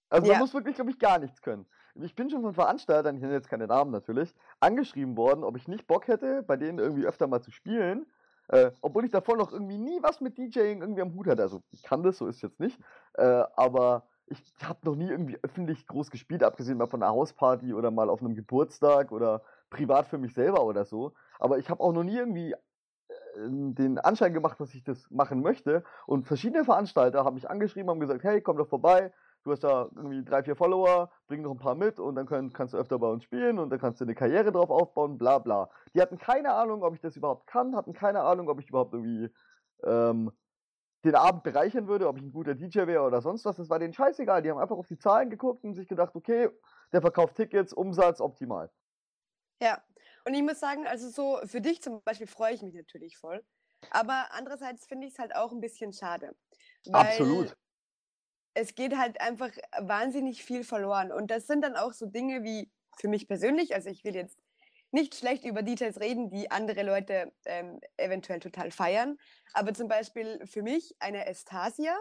Also 0.09 0.27
Ja. 0.27 0.33
man 0.33 0.41
muss 0.41 0.53
wirklich, 0.53 0.75
glaube 0.75 0.91
ich, 0.91 0.99
gar 0.99 1.17
nichts 1.19 1.41
können. 1.41 1.65
Ich 1.95 2.15
bin 2.15 2.29
schon 2.29 2.41
von 2.41 2.53
Veranstaltern, 2.53 3.15
ich 3.15 3.21
nenne 3.21 3.35
jetzt 3.35 3.49
keine 3.49 3.67
Namen 3.67 3.91
natürlich, 3.91 4.33
angeschrieben 4.59 5.15
worden, 5.15 5.43
ob 5.43 5.57
ich 5.57 5.67
nicht 5.67 5.85
Bock 5.85 6.07
hätte, 6.07 6.41
bei 6.41 6.57
denen 6.57 6.79
irgendwie 6.79 7.05
öfter 7.05 7.27
mal 7.27 7.41
zu 7.41 7.51
spielen. 7.51 8.07
Äh, 8.49 8.71
obwohl 8.81 9.05
ich 9.05 9.11
davor 9.11 9.37
noch 9.37 9.53
irgendwie 9.53 9.77
nie 9.77 10.01
was 10.01 10.19
mit 10.19 10.37
DJing 10.37 10.81
irgendwie 10.81 11.01
am 11.01 11.13
Hut 11.13 11.27
hatte. 11.27 11.43
Also 11.43 11.61
ich 11.71 11.83
kann 11.83 12.03
das, 12.03 12.17
so 12.17 12.27
ist 12.27 12.41
jetzt 12.41 12.59
nicht. 12.59 12.79
Äh, 13.13 13.43
aber 13.55 14.07
ich 14.25 14.41
habe 14.63 14.79
noch 14.83 14.95
nie 14.95 15.09
irgendwie 15.09 15.37
öffentlich 15.41 15.87
groß 15.87 16.09
gespielt, 16.09 16.43
abgesehen 16.43 16.77
mal 16.77 16.87
von 16.87 17.01
einer 17.03 17.11
Hausparty 17.11 17.73
oder 17.73 17.91
mal 17.91 18.09
auf 18.09 18.21
einem 18.21 18.35
Geburtstag 18.35 19.11
oder 19.11 19.43
privat 19.69 20.07
für 20.07 20.17
mich 20.17 20.33
selber 20.33 20.63
oder 20.65 20.85
so. 20.85 21.13
Aber 21.39 21.57
ich 21.57 21.69
habe 21.69 21.81
auch 21.81 21.93
noch 21.93 22.03
nie 22.03 22.17
irgendwie 22.17 22.53
äh, 22.53 22.55
den 23.35 23.99
Anschein 23.99 24.33
gemacht, 24.33 24.59
dass 24.59 24.73
ich 24.73 24.83
das 24.83 25.09
machen 25.09 25.41
möchte. 25.41 25.83
Und 26.05 26.25
verschiedene 26.25 26.65
Veranstalter 26.65 27.23
haben 27.23 27.35
mich 27.35 27.49
angeschrieben, 27.49 27.89
haben 27.89 27.99
gesagt, 27.99 28.23
hey, 28.23 28.41
komm 28.41 28.57
doch 28.57 28.67
vorbei, 28.67 29.13
du 29.43 29.51
hast 29.51 29.63
da 29.63 29.89
irgendwie 29.95 30.23
drei, 30.23 30.43
vier 30.43 30.55
Follower, 30.55 31.11
bring 31.27 31.41
noch 31.41 31.51
ein 31.51 31.59
paar 31.59 31.75
mit 31.75 31.99
und 31.99 32.15
dann 32.15 32.25
können, 32.25 32.51
kannst 32.53 32.73
du 32.73 32.77
öfter 32.77 32.97
bei 32.99 33.07
uns 33.07 33.23
spielen 33.23 33.59
und 33.59 33.69
dann 33.69 33.79
kannst 33.79 33.99
du 33.99 34.05
eine 34.05 34.15
Karriere 34.15 34.51
drauf 34.51 34.69
aufbauen, 34.69 35.17
bla 35.17 35.39
bla. 35.39 35.69
Die 35.93 36.01
hatten 36.01 36.17
keine 36.17 36.53
Ahnung, 36.53 36.83
ob 36.83 36.93
ich 36.95 37.01
das 37.01 37.15
überhaupt 37.15 37.47
kann, 37.47 37.75
hatten 37.75 37.93
keine 37.93 38.21
Ahnung, 38.21 38.49
ob 38.49 38.59
ich 38.59 38.69
überhaupt 38.69 38.93
irgendwie 38.93 39.29
ähm, 39.83 40.31
den 41.03 41.15
Abend 41.15 41.43
bereichern 41.43 41.87
würde, 41.87 42.07
ob 42.07 42.17
ich 42.17 42.23
ein 42.23 42.31
guter 42.31 42.55
DJ 42.55 42.87
wäre 42.87 43.03
oder 43.03 43.21
sonst 43.21 43.43
was. 43.45 43.57
Das 43.57 43.69
war 43.69 43.79
denen 43.79 43.93
scheißegal. 43.93 44.41
Die 44.41 44.49
haben 44.49 44.59
einfach 44.59 44.77
auf 44.77 44.87
die 44.87 44.97
Zahlen 44.97 45.29
geguckt 45.29 45.63
und 45.65 45.75
sich 45.75 45.87
gedacht, 45.87 46.15
okay, 46.15 46.49
der 46.93 47.01
verkauft 47.01 47.35
Tickets, 47.35 47.73
Umsatz, 47.73 48.21
optimal. 48.21 48.71
Ja, 49.61 49.83
und 50.25 50.33
ich 50.33 50.41
muss 50.41 50.59
sagen, 50.59 50.87
also 50.87 51.09
so 51.09 51.39
für 51.45 51.59
dich 51.59 51.81
zum 51.81 52.01
Beispiel 52.03 52.27
freue 52.27 52.53
ich 52.53 52.61
mich 52.61 52.73
natürlich 52.73 53.17
voll. 53.17 53.43
Aber 53.91 54.27
andererseits 54.31 54.85
finde 54.85 55.07
ich 55.07 55.13
es 55.13 55.19
halt 55.19 55.35
auch 55.35 55.51
ein 55.51 55.59
bisschen 55.59 55.91
schade. 55.91 56.35
Absolut. 56.91 57.57
Es 58.53 58.75
geht 58.75 58.97
halt 58.97 59.19
einfach 59.19 59.51
wahnsinnig 59.79 60.43
viel 60.43 60.63
verloren. 60.63 61.11
Und 61.11 61.31
das 61.31 61.47
sind 61.47 61.61
dann 61.61 61.75
auch 61.75 61.93
so 61.93 62.05
Dinge 62.05 62.43
wie 62.43 62.71
für 62.97 63.07
mich 63.07 63.27
persönlich, 63.27 63.73
also 63.73 63.89
ich 63.89 64.03
will 64.03 64.15
jetzt 64.15 64.37
nicht 64.91 65.15
schlecht 65.15 65.43
über 65.43 65.63
Details 65.63 65.99
reden, 65.99 66.29
die 66.29 66.51
andere 66.51 66.83
Leute 66.83 67.33
ähm, 67.45 67.79
eventuell 67.97 68.39
total 68.39 68.69
feiern. 68.69 69.17
Aber 69.53 69.73
zum 69.73 69.87
Beispiel 69.87 70.39
für 70.45 70.61
mich 70.61 70.95
eine 70.99 71.25
Estasia, 71.25 71.97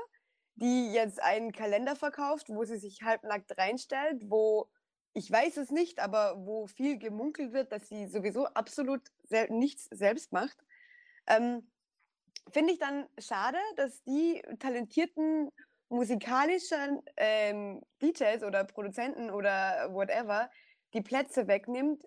die 0.56 0.92
jetzt 0.92 1.23
einen 1.23 1.52
Kalender 1.52 1.97
verkauft, 1.97 2.50
wo 2.50 2.64
sie 2.64 2.76
sich 2.76 3.02
halbnackt 3.02 3.56
reinstellt, 3.56 4.23
wo 4.26 4.68
ich 5.14 5.30
weiß 5.30 5.56
es 5.59 5.71
nicht, 5.71 6.00
aber 6.00 6.37
wo 6.47 6.66
viel 6.66 6.99
gemunkelt 6.99 7.52
wird, 7.52 7.73
dass 7.73 7.88
sie 7.88 8.06
sowieso 8.06 8.47
absolut 8.47 9.02
sel 9.23 9.49
nichts 9.50 9.88
selbst 9.90 10.32
macht, 10.32 10.56
ähm, 11.26 11.71
finde 12.50 12.73
ich 12.73 12.78
dann 12.78 13.06
schade, 13.18 13.59
dass 13.76 14.02
die 14.04 14.42
talentierten 14.59 15.50
musikalischen 15.92 17.02
ähm, 17.16 17.82
DJs 18.02 18.44
oder 18.44 18.64
Produzenten 18.64 19.30
oder 19.30 19.88
whatever 19.92 20.49
die 20.94 21.02
Plätze 21.02 21.46
wegnimmt, 21.46 22.02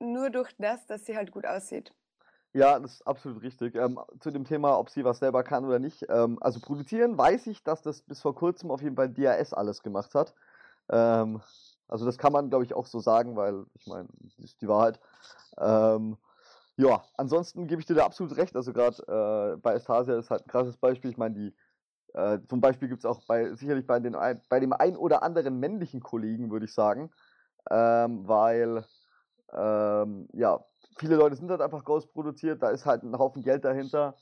nur 0.00 0.30
durch 0.30 0.50
das, 0.58 0.86
dass 0.86 1.04
sie 1.04 1.16
halt 1.16 1.30
gut 1.30 1.46
aussieht. 1.46 1.92
Ja, 2.52 2.78
das 2.78 2.94
ist 2.94 3.06
absolut 3.06 3.42
richtig. 3.42 3.74
Ähm, 3.74 4.00
zu 4.20 4.30
dem 4.30 4.44
Thema, 4.44 4.78
ob 4.78 4.88
sie 4.88 5.04
was 5.04 5.18
selber 5.18 5.42
kann 5.42 5.66
oder 5.66 5.78
nicht. 5.78 6.06
Ähm, 6.08 6.38
also 6.40 6.60
produzieren 6.60 7.18
weiß 7.18 7.46
ich, 7.48 7.62
dass 7.62 7.82
das 7.82 8.00
bis 8.00 8.22
vor 8.22 8.34
kurzem 8.34 8.70
auf 8.70 8.80
jeden 8.80 8.96
Fall 8.96 9.10
DAS 9.10 9.52
alles 9.52 9.82
gemacht 9.82 10.14
hat. 10.14 10.34
Ähm, 10.88 11.42
also 11.88 12.06
das 12.06 12.16
kann 12.16 12.32
man, 12.32 12.48
glaube 12.48 12.64
ich, 12.64 12.72
auch 12.72 12.86
so 12.86 13.00
sagen, 13.00 13.36
weil 13.36 13.66
ich 13.74 13.86
meine, 13.86 14.08
das 14.20 14.38
ist 14.38 14.62
die 14.62 14.68
Wahrheit. 14.68 14.98
Ähm, 15.58 16.16
ja, 16.78 17.04
ansonsten 17.16 17.66
gebe 17.66 17.80
ich 17.80 17.86
dir 17.86 17.94
da 17.94 18.06
absolut 18.06 18.36
recht. 18.36 18.56
Also 18.56 18.72
gerade 18.72 19.02
äh, 19.54 19.56
bei 19.58 19.74
Estasia 19.74 20.18
ist 20.18 20.30
halt 20.30 20.46
ein 20.46 20.50
krasses 20.50 20.78
Beispiel. 20.78 21.10
Ich 21.10 21.18
meine, 21.18 21.34
die 21.34 21.54
äh, 22.16 22.38
zum 22.48 22.60
Beispiel 22.60 22.88
gibt 22.88 23.00
es 23.00 23.04
auch 23.04 23.20
bei 23.26 23.52
sicherlich 23.54 23.86
bei, 23.86 24.00
den, 24.00 24.16
bei 24.48 24.58
dem 24.58 24.72
ein 24.72 24.96
oder 24.96 25.22
anderen 25.22 25.60
männlichen 25.60 26.00
Kollegen, 26.00 26.50
würde 26.50 26.64
ich 26.64 26.72
sagen, 26.72 27.10
ähm, 27.70 28.26
weil 28.26 28.84
ähm, 29.52 30.26
ja, 30.32 30.64
viele 30.96 31.16
Leute 31.16 31.36
sind 31.36 31.50
halt 31.50 31.60
einfach 31.60 31.84
Ghost 31.84 32.12
produziert, 32.12 32.62
da 32.62 32.70
ist 32.70 32.86
halt 32.86 33.02
ein 33.02 33.18
Haufen 33.18 33.42
Geld 33.42 33.64
dahinter. 33.64 34.14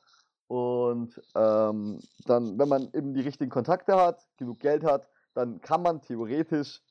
Und 0.49 1.21
ähm, 1.35 2.01
dann, 2.27 2.59
wenn 2.59 2.69
man 2.69 2.89
eben 2.93 3.15
die 3.15 3.23
richtigen 3.23 3.51
Kontakte 3.51 3.97
hat, 3.97 4.27
genug 4.37 4.59
Geld 4.61 4.85
hat, 4.85 5.09
dann 5.35 5.61
kann 5.61 5.83
man 5.83 6.03
theoretisch 6.03 6.83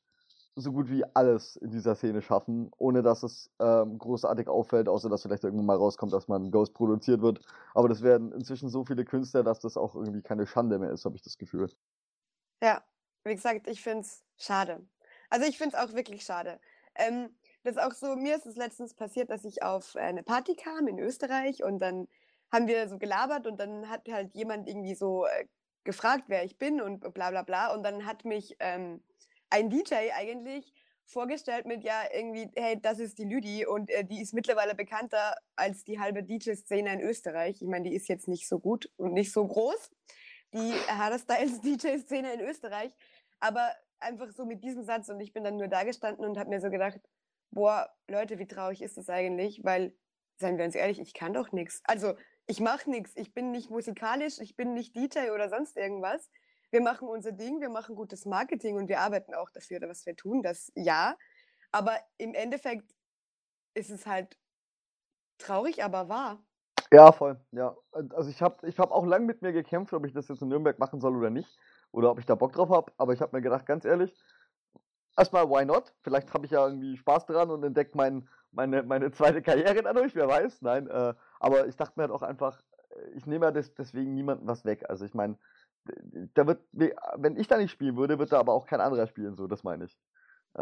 so 0.56 0.72
gut 0.72 0.88
wie 0.90 1.04
alles 1.14 1.56
in 1.56 1.70
dieser 1.70 1.94
Szene 1.96 2.22
schaffen, 2.22 2.70
ohne 2.78 3.02
dass 3.02 3.22
es 3.22 3.50
ähm, 3.60 3.98
großartig 3.98 4.48
auffällt, 4.48 4.88
außer 4.88 5.08
dass 5.08 5.22
vielleicht 5.22 5.44
irgendwann 5.44 5.66
mal 5.66 5.76
rauskommt, 5.76 6.12
dass 6.12 6.28
man 6.28 6.50
Ghost 6.50 6.74
produziert 6.74 7.22
wird. 7.22 7.40
Aber 7.74 7.88
das 7.88 8.02
werden 8.02 8.32
inzwischen 8.32 8.68
so 8.68 8.84
viele 8.84 9.04
Künstler, 9.04 9.42
dass 9.42 9.58
das 9.60 9.76
auch 9.76 9.94
irgendwie 9.96 10.22
keine 10.22 10.46
Schande 10.46 10.78
mehr 10.78 10.90
ist, 10.90 11.04
habe 11.04 11.16
ich 11.16 11.22
das 11.22 11.38
Gefühl. 11.38 11.68
Ja, 12.62 12.84
wie 13.24 13.34
gesagt, 13.34 13.66
ich 13.68 13.82
finde 13.82 14.00
es 14.00 14.24
schade. 14.38 14.86
Also 15.30 15.46
ich 15.46 15.58
finde 15.58 15.76
es 15.76 15.82
auch 15.82 15.94
wirklich 15.94 16.24
schade. 16.24 16.60
Ähm, 16.94 17.36
das 17.64 17.76
ist 17.76 17.82
auch 17.82 17.92
so, 17.92 18.14
mir 18.16 18.36
ist 18.36 18.46
es 18.46 18.56
letztens 18.56 18.94
passiert, 18.94 19.30
dass 19.30 19.44
ich 19.44 19.62
auf 19.62 19.96
eine 19.96 20.22
Party 20.22 20.54
kam 20.54 20.86
in 20.86 20.98
Österreich 20.98 21.64
und 21.64 21.78
dann 21.80 22.08
haben 22.52 22.68
wir 22.68 22.88
so 22.88 22.98
gelabert 22.98 23.46
und 23.46 23.58
dann 23.58 23.88
hat 23.88 24.08
halt 24.08 24.34
jemand 24.34 24.68
irgendwie 24.68 24.94
so 24.94 25.26
äh, 25.26 25.46
gefragt, 25.82 26.24
wer 26.28 26.44
ich 26.44 26.58
bin 26.58 26.80
und 26.80 27.00
bla 27.14 27.30
bla 27.30 27.42
bla. 27.42 27.74
Und 27.74 27.82
dann 27.82 28.06
hat 28.06 28.24
mich 28.24 28.56
ähm, 28.60 29.02
ein 29.54 29.70
DJ 29.70 30.10
eigentlich 30.12 30.74
vorgestellt 31.06 31.64
mit, 31.64 31.84
ja, 31.84 32.02
irgendwie, 32.12 32.50
hey, 32.56 32.80
das 32.80 32.98
ist 32.98 33.18
die 33.18 33.24
Lüdi 33.24 33.66
und 33.66 33.88
äh, 33.90 34.04
die 34.04 34.20
ist 34.20 34.34
mittlerweile 34.34 34.74
bekannter 34.74 35.36
als 35.54 35.84
die 35.84 36.00
halbe 36.00 36.24
DJ-Szene 36.24 36.92
in 36.92 37.00
Österreich. 37.00 37.62
Ich 37.62 37.68
meine, 37.68 37.88
die 37.88 37.94
ist 37.94 38.08
jetzt 38.08 38.26
nicht 38.26 38.48
so 38.48 38.58
gut 38.58 38.90
und 38.96 39.12
nicht 39.12 39.32
so 39.32 39.46
groß, 39.46 39.90
die 40.52 40.72
Hardstyles 40.88 41.60
DJ-Szene 41.60 42.32
in 42.32 42.40
Österreich, 42.40 42.92
aber 43.38 43.70
einfach 44.00 44.32
so 44.32 44.44
mit 44.44 44.64
diesem 44.64 44.82
Satz 44.82 45.08
und 45.08 45.20
ich 45.20 45.32
bin 45.32 45.44
dann 45.44 45.56
nur 45.56 45.68
da 45.68 45.84
gestanden 45.84 46.24
und 46.24 46.36
habe 46.36 46.50
mir 46.50 46.60
so 46.60 46.70
gedacht, 46.70 46.98
boah, 47.52 47.88
Leute, 48.08 48.40
wie 48.40 48.46
traurig 48.48 48.82
ist 48.82 48.96
das 48.96 49.08
eigentlich? 49.08 49.62
Weil, 49.62 49.94
seien 50.36 50.58
wir 50.58 50.64
uns 50.64 50.74
ehrlich, 50.74 50.98
ich 50.98 51.14
kann 51.14 51.32
doch 51.32 51.52
nichts. 51.52 51.80
Also, 51.84 52.14
ich 52.46 52.60
mache 52.60 52.90
nichts. 52.90 53.12
Ich 53.14 53.32
bin 53.32 53.52
nicht 53.52 53.70
musikalisch, 53.70 54.40
ich 54.40 54.56
bin 54.56 54.74
nicht 54.74 54.96
DJ 54.96 55.30
oder 55.32 55.48
sonst 55.48 55.76
irgendwas. 55.76 56.28
Wir 56.74 56.80
machen 56.80 57.06
unser 57.06 57.30
Ding, 57.30 57.60
wir 57.60 57.70
machen 57.70 57.94
gutes 57.94 58.26
Marketing 58.26 58.74
und 58.74 58.88
wir 58.88 58.98
arbeiten 58.98 59.32
auch 59.32 59.48
dafür, 59.48 59.78
was 59.82 60.04
wir 60.06 60.16
tun, 60.16 60.42
das 60.42 60.72
ja. 60.74 61.16
Aber 61.70 61.96
im 62.18 62.34
Endeffekt 62.34 62.92
ist 63.74 63.90
es 63.90 64.06
halt 64.06 64.36
traurig, 65.38 65.84
aber 65.84 66.08
wahr. 66.08 66.42
Ja, 66.90 67.12
voll. 67.12 67.38
Ja, 67.52 67.76
also 67.92 68.28
ich 68.28 68.42
habe 68.42 68.66
ich 68.66 68.76
hab 68.80 68.90
auch 68.90 69.06
lange 69.06 69.24
mit 69.24 69.40
mir 69.40 69.52
gekämpft, 69.52 69.92
ob 69.92 70.04
ich 70.04 70.12
das 70.12 70.26
jetzt 70.26 70.42
in 70.42 70.48
Nürnberg 70.48 70.80
machen 70.80 71.00
soll 71.00 71.16
oder 71.16 71.30
nicht. 71.30 71.56
Oder 71.92 72.10
ob 72.10 72.18
ich 72.18 72.26
da 72.26 72.34
Bock 72.34 72.52
drauf 72.52 72.70
habe. 72.70 72.90
Aber 72.96 73.12
ich 73.12 73.20
habe 73.20 73.36
mir 73.36 73.42
gedacht, 73.42 73.66
ganz 73.66 73.84
ehrlich, 73.84 74.12
erstmal, 75.16 75.48
why 75.48 75.64
not? 75.64 75.94
Vielleicht 76.02 76.34
habe 76.34 76.44
ich 76.44 76.50
ja 76.50 76.66
irgendwie 76.66 76.96
Spaß 76.96 77.26
dran 77.26 77.52
und 77.52 77.62
entdecke 77.62 77.96
mein, 77.96 78.28
meine, 78.50 78.82
meine 78.82 79.12
zweite 79.12 79.42
Karriere 79.42 79.80
dadurch, 79.80 80.16
wer 80.16 80.26
weiß. 80.26 80.62
Nein, 80.62 80.88
äh, 80.88 81.14
aber 81.38 81.68
ich 81.68 81.76
dachte 81.76 81.92
mir 81.94 82.02
halt 82.02 82.12
auch 82.12 82.22
einfach, 82.22 82.60
äh, 82.90 83.10
ich 83.14 83.26
nehme 83.26 83.46
ja 83.46 83.52
des, 83.52 83.74
deswegen 83.74 84.12
niemandem 84.12 84.48
was 84.48 84.64
weg. 84.64 84.90
Also 84.90 85.04
ich 85.04 85.14
meine, 85.14 85.38
da 86.34 86.46
wird, 86.46 86.62
wenn 86.72 87.36
ich 87.36 87.48
da 87.48 87.56
nicht 87.56 87.70
spielen 87.70 87.96
würde, 87.96 88.18
wird 88.18 88.32
da 88.32 88.38
aber 88.38 88.52
auch 88.52 88.66
kein 88.66 88.80
anderer 88.80 89.06
spielen, 89.06 89.36
so, 89.36 89.46
das 89.46 89.64
meine 89.64 89.84
ich. 89.84 89.98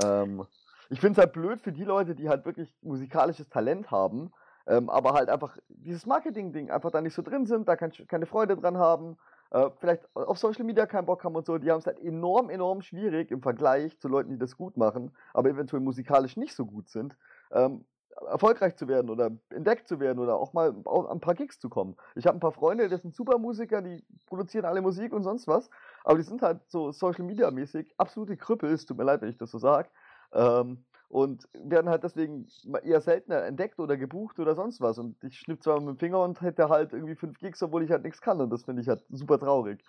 Ähm, 0.03 0.47
ich 0.91 1.01
finde 1.01 1.13
es 1.13 1.25
halt 1.25 1.33
blöd 1.33 1.61
für 1.61 1.73
die 1.73 1.85
Leute, 1.85 2.15
die 2.15 2.29
halt 2.29 2.45
wirklich 2.45 2.77
musikalisches 2.83 3.49
Talent 3.49 3.91
haben, 3.91 4.33
ähm, 4.67 4.91
aber 4.91 5.13
halt 5.13 5.29
einfach 5.29 5.57
dieses 5.69 6.07
Marketing-Ding 6.07 6.71
einfach 6.71 6.91
da 6.91 7.01
nicht 7.01 7.15
so 7.15 7.23
drin 7.23 7.47
sind, 7.47 7.69
da 7.69 7.77
kein, 7.77 7.93
keine 8.09 8.27
Freude 8.27 8.57
dran 8.57 8.79
haben 8.79 9.17
äh, 9.53 9.71
vielleicht 9.79 10.05
auf 10.17 10.39
Social 10.39 10.65
Media 10.65 10.87
keinen 10.87 11.07
Bock 11.07 11.25
haben 11.25 11.37
und 11.37 11.47
so, 11.47 11.59
die 11.59 11.71
haben 11.71 11.79
es 11.79 11.87
halt 11.87 12.01
enorm, 12.01 12.51
enorm 12.51 12.81
schwierig 12.81 13.31
im 13.31 13.43
Vergleich 13.43 13.99
zu 14.01 14.09
Leuten, 14.09 14.31
die 14.31 14.39
das 14.39 14.57
gut 14.57 14.77
machen, 14.77 15.15
aber 15.35 15.51
eventuell 15.51 15.83
musikalisch 15.83 16.37
nicht 16.37 16.55
so 16.55 16.65
gut 16.65 16.89
sind, 16.89 17.17
ähm, 17.53 17.85
erfolgreich 18.27 18.77
zu 18.77 18.89
werden 18.89 19.11
oder 19.11 19.31
entdeckt 19.51 19.89
zu 19.89 20.01
werden 20.01 20.19
oder 20.19 20.37
auch 20.37 20.53
mal 20.53 20.75
an 20.85 21.07
ein 21.07 21.21
paar 21.21 21.35
Gigs 21.35 21.59
zu 21.59 21.69
kommen. 21.69 21.97
Ich 22.15 22.27
habe 22.27 22.37
ein 22.37 22.41
paar 22.41 22.53
Freunde, 22.53 22.89
das 22.89 23.03
sind 23.03 23.15
super 23.15 23.39
Musiker, 23.39 23.83
die 23.83 24.05
produzieren 24.27 24.65
alle 24.65 24.81
Musik 24.81 25.13
und 25.13 25.23
sonst 25.23 25.49
was, 25.49 25.71
aber 26.05 26.19
die 26.19 26.25
sind 26.25 26.43
halt 26.43 26.61
so 26.69 26.93
Social 26.93 27.25
Media 27.25 27.51
mäßig 27.51 27.95
absolute 27.99 28.37
Krüppel, 28.37 28.73
es 28.73 28.87
tut 28.87 28.99
mir 28.99 29.05
leid, 29.05 29.23
wenn 29.23 29.31
ich 29.31 29.39
das 29.39 29.51
so 29.51 29.59
sage. 29.59 29.89
Ähm, 30.33 30.85
und 31.09 31.47
werden 31.53 31.91
halt 31.91 32.05
deswegen 32.05 32.47
eher 32.85 33.03
seltener 33.03 33.43
entdeckt 33.45 33.79
oder 33.79 33.99
gebucht 33.99 34.39
oder 34.39 34.55
sonst 34.55 34.81
was. 34.81 34.97
Und 34.97 35.23
ich 35.23 35.39
schnipp 35.39 35.63
zwar 35.63 35.79
mit 35.79 35.89
dem 35.91 35.99
Finger 35.99 36.23
und 36.23 36.41
hätte 36.41 36.71
halt 36.71 36.95
irgendwie 36.95 37.17
fünf 37.17 37.39
Gigs, 37.39 37.63
obwohl 37.63 37.85
ich 37.85 37.91
halt 37.91 38.03
nichts 38.03 38.23
kann. 38.23 38.41
Und 38.41 38.49
das 38.49 38.65
finde 38.65 38.81
ich 38.81 38.89
halt 38.89 39.05
super 39.11 39.39
traurig. 39.39 39.85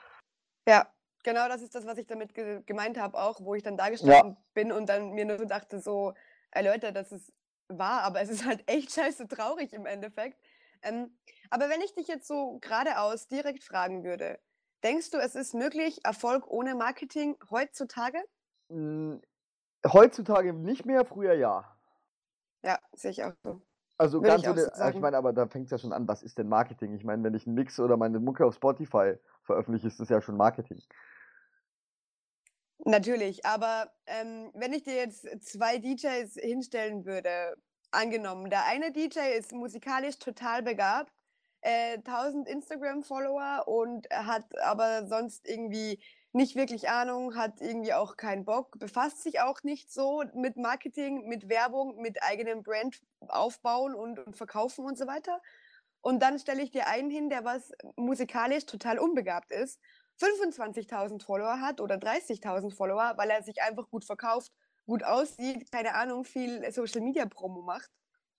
Ja, 0.67 0.85
genau 1.23 1.47
das 1.47 1.61
ist 1.61 1.75
das, 1.75 1.87
was 1.87 1.97
ich 1.97 2.07
damit 2.07 2.33
ge 2.33 2.61
gemeint 2.65 2.99
habe, 2.99 3.17
auch, 3.17 3.39
wo 3.39 3.55
ich 3.55 3.63
dann 3.63 3.77
da 3.77 3.89
gestanden 3.89 4.33
ja. 4.33 4.37
bin 4.53 4.73
und 4.73 4.89
dann 4.89 5.11
mir 5.11 5.23
nur 5.23 5.37
so 5.37 5.45
dachte, 5.45 5.79
so, 5.79 6.13
ey 6.51 6.65
Leute, 6.65 6.91
das 6.91 7.13
ist 7.13 7.31
wahr, 7.79 8.01
aber 8.03 8.21
es 8.21 8.29
ist 8.29 8.45
halt 8.45 8.63
echt 8.69 8.91
scheiße 8.91 9.27
traurig 9.27 9.73
im 9.73 9.85
Endeffekt. 9.85 10.39
Ähm, 10.81 11.17
aber 11.49 11.69
wenn 11.69 11.81
ich 11.81 11.93
dich 11.93 12.07
jetzt 12.07 12.27
so 12.27 12.59
geradeaus 12.59 13.27
direkt 13.27 13.63
fragen 13.63 14.03
würde, 14.03 14.39
denkst 14.83 15.11
du, 15.11 15.17
es 15.17 15.35
ist 15.35 15.53
möglich, 15.53 16.03
Erfolg 16.03 16.47
ohne 16.47 16.75
Marketing 16.75 17.37
heutzutage? 17.49 18.21
Hm, 18.69 19.21
Heutzutage 19.87 20.53
nicht 20.53 20.85
mehr, 20.85 21.05
früher 21.05 21.33
ja. 21.33 21.77
Ja, 22.63 22.79
sehe 22.93 23.11
ich 23.11 23.23
auch 23.23 23.33
so. 23.43 23.61
Also 23.97 24.21
Würde 24.21 24.27
ganz 24.27 24.41
ich, 24.41 24.47
so 24.47 24.87
ich 24.89 24.99
meine, 24.99 25.17
aber 25.17 25.33
da 25.33 25.47
fängt 25.47 25.65
es 25.65 25.71
ja 25.71 25.77
schon 25.77 25.93
an, 25.93 26.07
was 26.07 26.23
ist 26.23 26.37
denn 26.37 26.49
Marketing? 26.49 26.93
Ich 26.93 27.03
meine, 27.03 27.23
wenn 27.23 27.33
ich 27.35 27.45
einen 27.45 27.55
Mix 27.55 27.79
oder 27.79 27.95
meine 27.95 28.19
Mucke 28.19 28.45
auf 28.45 28.55
Spotify 28.55 29.15
veröffentliche, 29.43 29.87
ist 29.87 29.99
das 29.99 30.09
ja 30.09 30.19
schon 30.21 30.35
Marketing. 30.35 30.81
Natürlich, 32.85 33.45
aber 33.45 33.93
ähm, 34.07 34.51
wenn 34.53 34.73
ich 34.73 34.83
dir 34.83 34.95
jetzt 34.95 35.25
zwei 35.41 35.77
DJs 35.77 36.33
hinstellen 36.35 37.05
würde, 37.05 37.55
angenommen, 37.91 38.49
der 38.49 38.65
eine 38.65 38.91
DJ 38.91 39.19
ist 39.37 39.53
musikalisch 39.53 40.19
total 40.19 40.63
begabt, 40.63 41.13
äh, 41.61 41.97
1000 41.99 42.47
Instagram-Follower 42.49 43.67
und 43.67 44.09
hat 44.11 44.45
aber 44.61 45.07
sonst 45.07 45.47
irgendwie 45.47 46.03
nicht 46.33 46.55
wirklich 46.55 46.89
Ahnung, 46.89 47.35
hat 47.35 47.61
irgendwie 47.61 47.93
auch 47.93 48.17
keinen 48.17 48.43
Bock, 48.43 48.77
befasst 48.79 49.21
sich 49.21 49.39
auch 49.39 49.63
nicht 49.63 49.93
so 49.93 50.23
mit 50.33 50.57
Marketing, 50.57 51.27
mit 51.27 51.47
Werbung, 51.47 52.01
mit 52.01 52.21
eigenem 52.23 52.63
Brand 52.63 52.99
aufbauen 53.27 53.93
und, 53.93 54.19
und 54.19 54.35
verkaufen 54.35 54.83
und 54.83 54.97
so 54.97 55.07
weiter. 55.07 55.41
Und 56.01 56.21
dann 56.21 56.37
stelle 56.37 56.61
ich 56.61 56.71
dir 56.71 56.87
einen 56.87 57.09
hin, 57.09 57.29
der 57.29 57.45
was 57.45 57.71
musikalisch 57.95 58.65
total 58.65 58.99
unbegabt 58.99 59.51
ist, 59.51 59.79
25.000 60.19 61.23
Follower 61.23 61.59
hat 61.59 61.81
oder 61.81 61.95
30.000 61.95 62.75
Follower, 62.75 63.13
weil 63.17 63.29
er 63.29 63.43
sich 63.43 63.61
einfach 63.61 63.89
gut 63.89 64.05
verkauft, 64.05 64.51
gut 64.85 65.03
aussieht, 65.03 65.71
keine 65.71 65.95
Ahnung, 65.95 66.23
viel 66.23 66.69
Social 66.71 67.01
Media 67.01 67.25
Promo 67.25 67.61
macht. 67.61 67.89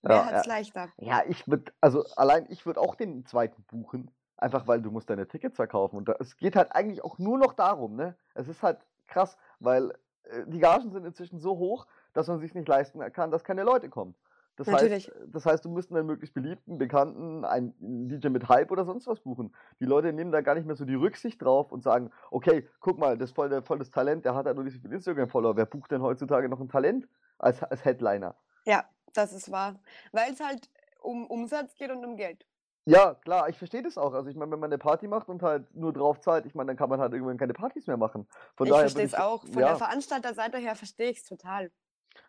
Wer 0.01 0.15
ja, 0.15 0.25
hat 0.25 0.35
es 0.35 0.45
ja. 0.45 0.53
leichter? 0.53 0.93
Ja, 0.97 1.23
ich 1.27 1.47
würde, 1.47 1.73
also 1.81 2.03
allein 2.15 2.45
ich 2.49 2.65
würde 2.65 2.79
auch 2.79 2.95
den 2.95 3.25
zweiten 3.25 3.63
buchen, 3.63 4.11
Einfach 4.37 4.67
weil 4.67 4.81
du 4.81 4.91
musst 4.91 5.09
deine 5.09 5.27
Tickets 5.27 5.55
verkaufen. 5.55 5.95
Und 5.95 6.09
da, 6.09 6.15
es 6.19 6.35
geht 6.35 6.55
halt 6.55 6.73
eigentlich 6.73 7.03
auch 7.03 7.17
nur 7.17 7.37
noch 7.37 7.53
darum, 7.53 7.95
ne? 7.95 8.17
Es 8.33 8.47
ist 8.47 8.63
halt 8.63 8.79
krass, 9.07 9.37
weil 9.59 9.91
äh, 10.23 10.43
die 10.47 10.59
Gagen 10.59 10.91
sind 10.91 11.05
inzwischen 11.05 11.39
so 11.39 11.57
hoch, 11.57 11.87
dass 12.13 12.27
man 12.27 12.39
sich 12.39 12.53
nicht 12.53 12.67
leisten 12.67 12.99
kann, 13.13 13.31
dass 13.31 13.43
keine 13.43 13.63
Leute 13.63 13.89
kommen. 13.89 14.13
Das 14.57 14.67
heißt, 14.67 15.11
das 15.27 15.45
heißt, 15.45 15.65
du 15.65 15.69
müsst 15.69 15.91
einen 15.91 16.05
möglichst 16.05 16.33
beliebten, 16.33 16.77
bekannten, 16.77 17.43
einen 17.43 18.07
DJ 18.07 18.29
mit 18.29 18.47
Hype 18.47 18.71
oder 18.71 18.85
sonst 18.85 19.05
was 19.07 19.19
buchen. 19.19 19.53
Die 19.79 19.85
Leute 19.85 20.13
nehmen 20.13 20.31
da 20.31 20.41
gar 20.41 20.55
nicht 20.55 20.65
mehr 20.65 20.75
so 20.75 20.85
die 20.85 20.95
Rücksicht 20.95 21.41
drauf 21.41 21.71
und 21.71 21.83
sagen, 21.83 22.09
okay, 22.31 22.67
guck 22.79 22.97
mal, 22.97 23.17
das 23.17 23.31
ist 23.31 23.35
voll, 23.35 23.49
das 23.49 23.89
Talent, 23.89 24.23
der 24.23 24.33
hat 24.33 24.45
halt 24.45 24.55
nur 24.55 24.63
nicht 24.63 24.75
so 24.75 24.79
viel 24.79 24.93
Instagram-Follower. 24.93 25.57
Wer 25.57 25.65
bucht 25.65 25.91
denn 25.91 26.01
heutzutage 26.01 26.47
noch 26.47 26.61
ein 26.61 26.69
Talent 26.69 27.07
als, 27.37 27.61
als 27.63 27.83
Headliner? 27.83 28.35
Ja, 28.65 28.85
das 29.13 29.33
ist 29.33 29.51
wahr. 29.51 29.75
Weil 30.13 30.31
es 30.31 30.39
halt 30.39 30.69
um 31.01 31.27
Umsatz 31.27 31.75
geht 31.75 31.91
und 31.91 32.05
um 32.05 32.15
Geld. 32.15 32.45
Ja, 32.85 33.15
klar, 33.15 33.49
ich 33.49 33.57
verstehe 33.57 33.81
das 33.81 33.97
auch. 33.97 34.13
Also 34.13 34.29
ich 34.29 34.35
meine, 34.35 34.51
wenn 34.51 34.59
man 34.59 34.69
eine 34.69 34.77
Party 34.77 35.07
macht 35.07 35.27
und 35.27 35.41
halt 35.41 35.73
nur 35.75 35.91
drauf 35.91 36.19
zahlt, 36.21 36.45
ich 36.45 36.53
meine, 36.53 36.67
dann 36.67 36.77
kann 36.77 36.89
man 36.89 36.99
halt 36.99 37.13
irgendwann 37.13 37.37
keine 37.37 37.53
Partys 37.53 37.87
mehr 37.87 37.97
machen. 37.97 38.27
Von 38.55 38.67
ich 38.67 38.73
verstehe 38.73 39.05
es 39.05 39.15
auch. 39.15 39.43
Von 39.43 39.59
ja. 39.59 39.69
der 39.69 39.77
Veranstalterseite 39.77 40.59
her 40.59 40.75
verstehe 40.75 41.09
ich 41.09 41.17
es 41.17 41.25
total. 41.25 41.71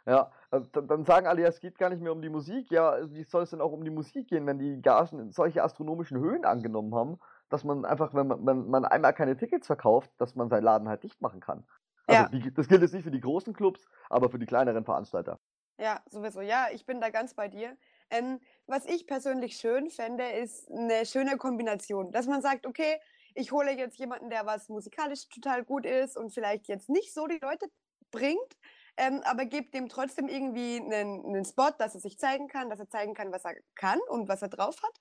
Ja, 0.06 0.30
äh, 0.50 0.60
dann 0.72 1.04
sagen 1.04 1.26
alle, 1.26 1.42
ja, 1.42 1.48
es 1.48 1.60
geht 1.60 1.78
gar 1.78 1.90
nicht 1.90 2.02
mehr 2.02 2.12
um 2.12 2.22
die 2.22 2.28
Musik. 2.28 2.70
Ja, 2.70 2.98
wie 3.10 3.24
soll 3.24 3.42
es 3.42 3.50
denn 3.50 3.60
auch 3.60 3.72
um 3.72 3.84
die 3.84 3.90
Musik 3.90 4.28
gehen, 4.28 4.46
wenn 4.46 4.58
die 4.58 4.80
Gagen 4.80 5.30
solche 5.32 5.62
astronomischen 5.62 6.18
Höhen 6.18 6.44
angenommen 6.44 6.94
haben, 6.94 7.18
dass 7.48 7.64
man 7.64 7.84
einfach, 7.84 8.14
wenn 8.14 8.26
man, 8.26 8.46
wenn 8.46 8.68
man 8.68 8.84
einmal 8.84 9.14
keine 9.14 9.36
Tickets 9.36 9.66
verkauft, 9.66 10.10
dass 10.18 10.34
man 10.34 10.48
seinen 10.48 10.64
Laden 10.64 10.88
halt 10.88 11.02
dicht 11.02 11.20
machen 11.20 11.40
kann. 11.40 11.66
Also 12.06 12.22
ja. 12.22 12.28
die, 12.28 12.54
das 12.54 12.68
gilt 12.68 12.82
jetzt 12.82 12.94
nicht 12.94 13.04
für 13.04 13.10
die 13.10 13.20
großen 13.20 13.52
Clubs, 13.52 13.86
aber 14.08 14.30
für 14.30 14.38
die 14.38 14.46
kleineren 14.46 14.84
Veranstalter. 14.84 15.40
Ja, 15.78 16.00
sowieso. 16.06 16.40
Ja, 16.40 16.68
ich 16.72 16.86
bin 16.86 17.00
da 17.00 17.10
ganz 17.10 17.34
bei 17.34 17.48
dir. 17.48 17.76
Ähm, 18.10 18.40
was 18.66 18.86
ich 18.86 19.06
persönlich 19.06 19.56
schön 19.56 19.90
fände, 19.90 20.24
ist 20.24 20.70
eine 20.70 21.04
schöne 21.04 21.36
Kombination, 21.36 22.12
dass 22.12 22.26
man 22.26 22.40
sagt, 22.40 22.66
okay, 22.66 22.98
ich 23.34 23.52
hole 23.52 23.72
jetzt 23.72 23.98
jemanden, 23.98 24.30
der 24.30 24.46
was 24.46 24.68
musikalisch 24.68 25.28
total 25.28 25.64
gut 25.64 25.84
ist 25.84 26.16
und 26.16 26.32
vielleicht 26.32 26.68
jetzt 26.68 26.88
nicht 26.88 27.12
so 27.12 27.26
die 27.26 27.38
Leute 27.42 27.66
bringt, 28.10 28.56
ähm, 28.96 29.22
aber 29.24 29.44
gebe 29.44 29.70
dem 29.70 29.88
trotzdem 29.88 30.28
irgendwie 30.28 30.76
einen, 30.76 31.24
einen 31.24 31.44
Spot, 31.44 31.70
dass 31.78 31.94
er 31.94 32.00
sich 32.00 32.18
zeigen 32.18 32.48
kann, 32.48 32.70
dass 32.70 32.80
er 32.80 32.88
zeigen 32.88 33.14
kann, 33.14 33.32
was 33.32 33.44
er 33.44 33.54
kann 33.74 33.98
und 34.08 34.28
was 34.28 34.42
er 34.42 34.48
drauf 34.48 34.76
hat. 34.82 35.00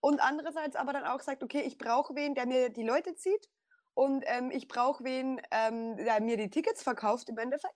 Und 0.00 0.20
andererseits 0.20 0.76
aber 0.76 0.92
dann 0.92 1.04
auch 1.04 1.20
sagt, 1.20 1.42
okay, 1.42 1.62
ich 1.62 1.78
brauche 1.78 2.14
wen, 2.14 2.34
der 2.34 2.46
mir 2.46 2.70
die 2.70 2.84
Leute 2.84 3.14
zieht 3.14 3.48
und 3.94 4.24
ähm, 4.26 4.50
ich 4.50 4.68
brauche 4.68 5.04
wen, 5.04 5.40
ähm, 5.50 5.96
der 5.96 6.20
mir 6.20 6.36
die 6.36 6.50
Tickets 6.50 6.82
verkauft 6.82 7.28
im 7.28 7.38
Endeffekt. 7.38 7.74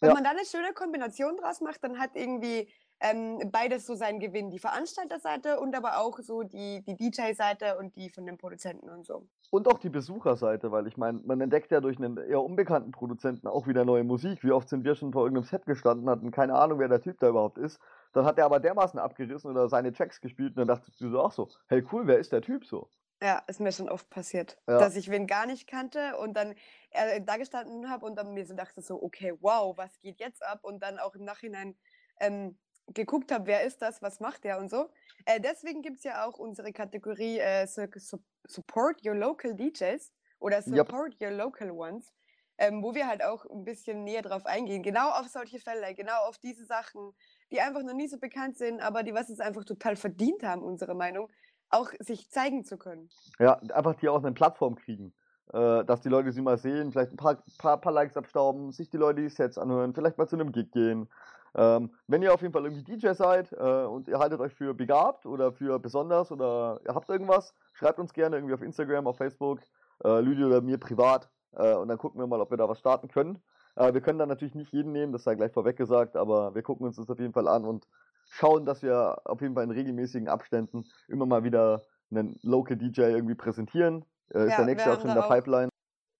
Wenn 0.00 0.10
ja. 0.10 0.14
man 0.14 0.24
da 0.24 0.30
eine 0.30 0.44
schöne 0.44 0.72
Kombination 0.72 1.36
draus 1.36 1.60
macht, 1.60 1.82
dann 1.84 1.98
hat 1.98 2.10
irgendwie 2.14 2.72
ähm, 3.02 3.50
beides 3.50 3.84
so 3.84 3.94
seinen 3.94 4.20
Gewinn. 4.20 4.50
Die 4.50 4.60
Veranstalterseite 4.60 5.58
und 5.58 5.74
aber 5.74 5.98
auch 5.98 6.18
so 6.20 6.44
die, 6.44 6.82
die 6.84 6.96
DJ-Seite 6.96 7.76
und 7.78 7.96
die 7.96 8.10
von 8.10 8.24
den 8.24 8.38
Produzenten 8.38 8.88
und 8.88 9.04
so. 9.04 9.26
Und 9.50 9.66
auch 9.66 9.78
die 9.78 9.90
Besucherseite, 9.90 10.70
weil 10.70 10.86
ich 10.86 10.96
meine, 10.96 11.20
man 11.24 11.40
entdeckt 11.40 11.72
ja 11.72 11.80
durch 11.80 11.98
einen 11.98 12.16
eher 12.16 12.40
unbekannten 12.40 12.92
Produzenten 12.92 13.48
auch 13.48 13.66
wieder 13.66 13.84
neue 13.84 14.04
Musik. 14.04 14.44
Wie 14.44 14.52
oft 14.52 14.68
sind 14.68 14.84
wir 14.84 14.94
schon 14.94 15.12
vor 15.12 15.24
irgendeinem 15.24 15.48
Set 15.48 15.66
gestanden, 15.66 16.08
hatten 16.08 16.30
keine 16.30 16.54
Ahnung, 16.54 16.78
wer 16.78 16.88
der 16.88 17.02
Typ 17.02 17.18
da 17.18 17.28
überhaupt 17.28 17.58
ist. 17.58 17.80
Dann 18.12 18.24
hat 18.24 18.38
er 18.38 18.44
aber 18.44 18.60
dermaßen 18.60 19.00
abgerissen 19.00 19.50
oder 19.50 19.68
seine 19.68 19.92
Tracks 19.92 20.20
gespielt 20.20 20.50
und 20.50 20.58
dann 20.58 20.68
dachtest 20.68 21.00
du 21.00 21.10
so 21.10 21.20
auch 21.20 21.32
so, 21.32 21.48
hey 21.68 21.84
cool, 21.92 22.06
wer 22.06 22.18
ist 22.18 22.32
der 22.32 22.42
Typ 22.42 22.64
so? 22.64 22.88
Ja, 23.20 23.42
ist 23.46 23.60
mir 23.60 23.72
schon 23.72 23.88
oft 23.88 24.10
passiert, 24.10 24.58
ja. 24.66 24.78
dass 24.78 24.96
ich 24.96 25.08
wen 25.08 25.28
gar 25.28 25.46
nicht 25.46 25.68
kannte 25.68 26.16
und 26.16 26.36
dann 26.36 26.54
äh, 26.90 27.20
da 27.20 27.36
gestanden 27.36 27.88
habe 27.88 28.04
und 28.04 28.16
dann 28.16 28.34
mir 28.34 28.44
so 28.44 28.54
dachte 28.54 28.82
so, 28.82 29.00
okay, 29.00 29.34
wow, 29.40 29.76
was 29.76 29.98
geht 30.00 30.18
jetzt 30.18 30.44
ab? 30.44 30.60
Und 30.62 30.82
dann 30.82 30.98
auch 30.98 31.14
im 31.14 31.24
Nachhinein 31.24 31.76
ähm, 32.20 32.58
geguckt 32.88 33.32
habe, 33.32 33.46
wer 33.46 33.64
ist 33.64 33.82
das, 33.82 34.02
was 34.02 34.20
macht 34.20 34.44
der 34.44 34.58
und 34.58 34.70
so. 34.70 34.88
Äh, 35.24 35.40
deswegen 35.40 35.82
gibt 35.82 35.98
es 35.98 36.04
ja 36.04 36.26
auch 36.26 36.38
unsere 36.38 36.72
Kategorie 36.72 37.38
äh, 37.38 37.66
Support 37.66 39.06
Your 39.06 39.14
Local 39.14 39.54
DJs 39.54 40.12
oder 40.38 40.62
Support 40.62 41.20
yep. 41.20 41.30
Your 41.30 41.36
Local 41.36 41.70
Ones, 41.70 42.12
ähm, 42.58 42.82
wo 42.82 42.94
wir 42.94 43.06
halt 43.06 43.24
auch 43.24 43.44
ein 43.46 43.64
bisschen 43.64 44.04
näher 44.04 44.22
drauf 44.22 44.46
eingehen. 44.46 44.82
Genau 44.82 45.10
auf 45.10 45.28
solche 45.28 45.58
Fälle, 45.58 45.94
genau 45.94 46.26
auf 46.26 46.38
diese 46.38 46.64
Sachen, 46.64 47.12
die 47.50 47.60
einfach 47.60 47.82
noch 47.82 47.94
nie 47.94 48.08
so 48.08 48.18
bekannt 48.18 48.56
sind, 48.56 48.80
aber 48.80 49.02
die 49.02 49.14
was 49.14 49.30
es 49.30 49.40
einfach 49.40 49.64
total 49.64 49.96
verdient 49.96 50.42
haben, 50.42 50.62
unsere 50.62 50.94
Meinung, 50.94 51.28
auch 51.70 51.90
sich 52.00 52.30
zeigen 52.30 52.64
zu 52.64 52.76
können. 52.76 53.08
Ja, 53.38 53.54
einfach 53.72 53.94
die 53.94 54.08
auch 54.08 54.22
eine 54.22 54.32
Plattform 54.32 54.76
kriegen. 54.76 55.14
Äh, 55.52 55.84
dass 55.84 56.00
die 56.00 56.08
Leute 56.08 56.32
sie 56.32 56.40
mal 56.40 56.56
sehen, 56.56 56.92
vielleicht 56.92 57.12
ein 57.12 57.16
paar, 57.16 57.36
paar, 57.58 57.78
paar 57.78 57.92
Likes 57.92 58.16
abstauben, 58.16 58.72
sich 58.72 58.88
die 58.88 58.96
Leute 58.96 59.20
die 59.20 59.28
Sets 59.28 59.58
anhören, 59.58 59.92
vielleicht 59.92 60.16
mal 60.16 60.26
zu 60.26 60.36
einem 60.36 60.50
Gig 60.50 60.72
gehen. 60.72 61.08
Ähm, 61.54 61.90
wenn 62.06 62.22
ihr 62.22 62.32
auf 62.32 62.40
jeden 62.40 62.54
Fall 62.54 62.64
irgendwie 62.64 62.84
DJ 62.84 63.12
seid 63.12 63.52
äh, 63.52 63.84
und 63.84 64.08
ihr 64.08 64.18
haltet 64.18 64.40
euch 64.40 64.54
für 64.54 64.72
begabt 64.72 65.26
oder 65.26 65.52
für 65.52 65.78
besonders 65.78 66.32
oder 66.32 66.80
ihr 66.86 66.94
habt 66.94 67.10
irgendwas, 67.10 67.54
schreibt 67.74 67.98
uns 67.98 68.14
gerne 68.14 68.36
irgendwie 68.36 68.54
auf 68.54 68.62
Instagram, 68.62 69.06
auf 69.06 69.18
Facebook, 69.18 69.60
äh, 70.04 70.20
Lydia 70.20 70.46
oder 70.46 70.62
mir 70.62 70.78
privat 70.78 71.28
äh, 71.52 71.74
und 71.74 71.88
dann 71.88 71.98
gucken 71.98 72.18
wir 72.18 72.26
mal, 72.26 72.40
ob 72.40 72.50
wir 72.50 72.56
da 72.56 72.66
was 72.70 72.78
starten 72.78 73.08
können. 73.08 73.42
Äh, 73.76 73.92
wir 73.92 74.00
können 74.00 74.18
dann 74.18 74.30
natürlich 74.30 74.54
nicht 74.54 74.72
jeden 74.72 74.92
nehmen, 74.92 75.12
das 75.12 75.24
sei 75.24 75.34
gleich 75.34 75.52
vorweg 75.52 75.76
gesagt, 75.76 76.16
aber 76.16 76.54
wir 76.54 76.62
gucken 76.62 76.86
uns 76.86 76.96
das 76.96 77.10
auf 77.10 77.18
jeden 77.18 77.34
Fall 77.34 77.48
an 77.48 77.66
und 77.66 77.86
schauen, 78.30 78.64
dass 78.64 78.82
wir 78.82 79.20
auf 79.26 79.42
jeden 79.42 79.54
Fall 79.54 79.64
in 79.64 79.70
regelmäßigen 79.70 80.28
Abständen 80.28 80.84
immer 81.08 81.26
mal 81.26 81.44
wieder 81.44 81.82
einen 82.10 82.38
Local 82.42 82.78
DJ 82.78 83.02
irgendwie 83.02 83.34
präsentieren. 83.34 84.06
Äh, 84.34 84.44
ist 84.44 84.50
ja, 84.50 84.56
der 84.56 84.66
nächste 84.66 84.92
auch 84.92 85.00
schon 85.00 85.10
in 85.10 85.16
der 85.16 85.22
Pipeline. 85.22 85.68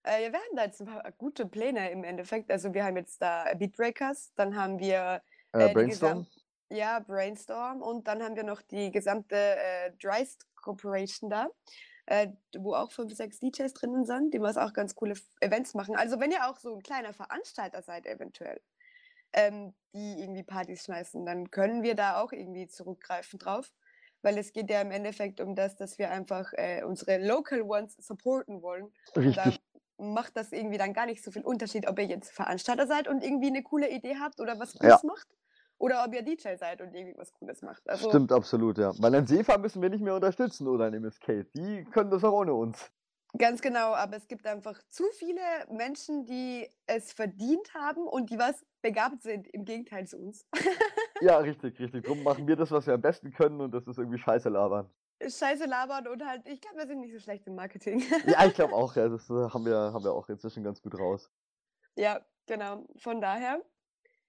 Äh, 0.03 0.31
wir 0.31 0.39
haben 0.39 0.55
da 0.55 0.65
jetzt 0.65 0.81
ein 0.81 0.87
paar 0.87 1.11
gute 1.17 1.45
Pläne 1.45 1.89
im 1.91 2.03
Endeffekt. 2.03 2.51
Also 2.51 2.73
wir 2.73 2.83
haben 2.83 2.97
jetzt 2.97 3.21
da 3.21 3.45
Beatbreakers, 3.55 4.33
dann 4.35 4.55
haben 4.55 4.79
wir 4.79 5.21
äh, 5.53 5.69
äh 5.69 5.73
Brainstorm. 5.73 6.27
ja, 6.69 6.99
Brainstorm 6.99 7.81
und 7.81 8.07
dann 8.07 8.21
haben 8.21 8.35
wir 8.35 8.43
noch 8.43 8.61
die 8.61 8.91
gesamte 8.91 9.35
äh, 9.35 9.91
Dryst 10.01 10.45
Corporation 10.55 11.29
da, 11.29 11.47
äh, 12.05 12.29
wo 12.57 12.73
auch 12.73 12.91
fünf, 12.91 13.13
sechs 13.13 13.39
DJs 13.39 13.73
drinnen 13.73 14.05
sind, 14.05 14.33
die 14.33 14.41
was 14.41 14.57
auch 14.57 14.73
ganz 14.73 14.95
coole 14.95 15.15
Events 15.39 15.73
machen. 15.73 15.95
Also 15.95 16.19
wenn 16.19 16.31
ihr 16.31 16.49
auch 16.49 16.57
so 16.57 16.75
ein 16.75 16.81
kleiner 16.81 17.13
Veranstalter 17.13 17.81
seid 17.81 18.05
eventuell, 18.05 18.61
ähm, 19.33 19.73
die 19.93 20.21
irgendwie 20.21 20.43
Partys 20.43 20.85
schmeißen, 20.85 21.25
dann 21.25 21.49
können 21.49 21.83
wir 21.83 21.95
da 21.95 22.21
auch 22.21 22.31
irgendwie 22.31 22.67
zurückgreifen 22.67 23.39
drauf 23.39 23.71
weil 24.23 24.37
es 24.37 24.51
geht 24.51 24.69
ja 24.69 24.81
im 24.81 24.89
Endeffekt 24.89 25.39
um 25.39 25.55
das, 25.55 25.75
dass 25.75 25.99
wir 25.99 26.09
einfach 26.09 26.51
äh, 26.53 26.83
unsere 26.83 27.23
Local 27.23 27.61
Ones 27.61 27.95
supporten 27.99 28.61
wollen. 28.61 28.91
Richtig 29.15 29.61
macht 29.97 30.35
das 30.35 30.51
irgendwie 30.51 30.77
dann 30.77 30.93
gar 30.93 31.05
nicht 31.05 31.23
so 31.23 31.31
viel 31.31 31.43
Unterschied, 31.43 31.87
ob 31.87 31.99
ihr 31.99 32.05
jetzt 32.05 32.31
Veranstalter 32.31 32.87
seid 32.87 33.07
und 33.07 33.23
irgendwie 33.23 33.47
eine 33.47 33.63
coole 33.63 33.89
Idee 33.89 34.15
habt 34.19 34.39
oder 34.39 34.59
was 34.59 34.73
Cooles 34.77 35.01
ja. 35.01 35.07
macht. 35.07 35.27
Oder 35.79 36.05
ob 36.05 36.13
ihr 36.13 36.21
DJ 36.21 36.55
seid 36.55 36.81
und 36.81 36.93
irgendwie 36.93 37.17
was 37.17 37.33
Cooles 37.33 37.61
macht. 37.61 37.87
Also, 37.89 38.07
Stimmt, 38.09 38.31
absolut, 38.31 38.77
ja. 38.77 38.93
Weil 38.99 39.15
ein 39.15 39.27
Seefahren 39.27 39.61
müssen 39.61 39.81
wir 39.81 39.89
nicht 39.89 40.03
mehr 40.03 40.15
unterstützen 40.15 40.67
oder 40.67 40.85
ein 40.85 40.93
MSK. 40.93 41.45
Die 41.55 41.83
können 41.91 42.09
das 42.09 42.23
auch 42.23 42.31
ohne 42.31 42.53
uns. 42.53 42.91
Ganz 43.37 43.61
genau, 43.61 43.93
aber 43.93 44.17
es 44.17 44.27
gibt 44.27 44.45
einfach 44.45 44.79
zu 44.89 45.05
viele 45.17 45.41
Menschen, 45.71 46.25
die 46.25 46.69
es 46.85 47.11
verdient 47.11 47.73
haben 47.73 48.07
und 48.07 48.29
die 48.29 48.37
was 48.37 48.63
begabt 48.83 49.23
sind, 49.23 49.47
im 49.47 49.65
Gegenteil 49.65 50.05
zu 50.05 50.17
uns. 50.17 50.45
ja, 51.21 51.37
richtig, 51.37 51.79
richtig. 51.79 52.03
Darum 52.03 52.21
machen 52.21 52.47
wir 52.47 52.55
das, 52.55 52.69
was 52.69 52.85
wir 52.85 52.93
am 52.93 53.01
besten 53.01 53.31
können 53.31 53.59
und 53.59 53.71
das 53.71 53.87
ist 53.87 53.97
irgendwie 53.97 54.19
Scheiße 54.19 54.49
labern. 54.49 54.87
Scheiße 55.19 55.65
labern 55.65 56.07
und 56.07 56.23
halt, 56.23 56.47
ich 56.47 56.61
glaube, 56.61 56.77
wir 56.77 56.87
sind 56.87 56.99
nicht 56.99 57.13
so 57.13 57.19
schlecht 57.19 57.47
im 57.47 57.55
Marketing. 57.55 58.03
ja, 58.27 58.45
ich 58.45 58.53
glaube 58.53 58.73
auch, 58.73 58.95
ja, 58.95 59.09
das 59.09 59.27
äh, 59.29 59.33
haben 59.33 59.65
wir, 59.65 59.77
haben 59.77 60.03
wir 60.03 60.13
auch 60.13 60.29
inzwischen 60.29 60.63
ganz 60.63 60.79
gut 60.81 60.99
raus. 60.99 61.31
Ja, 61.95 62.23
genau. 62.45 62.85
Von 62.97 63.19
daher, 63.19 63.63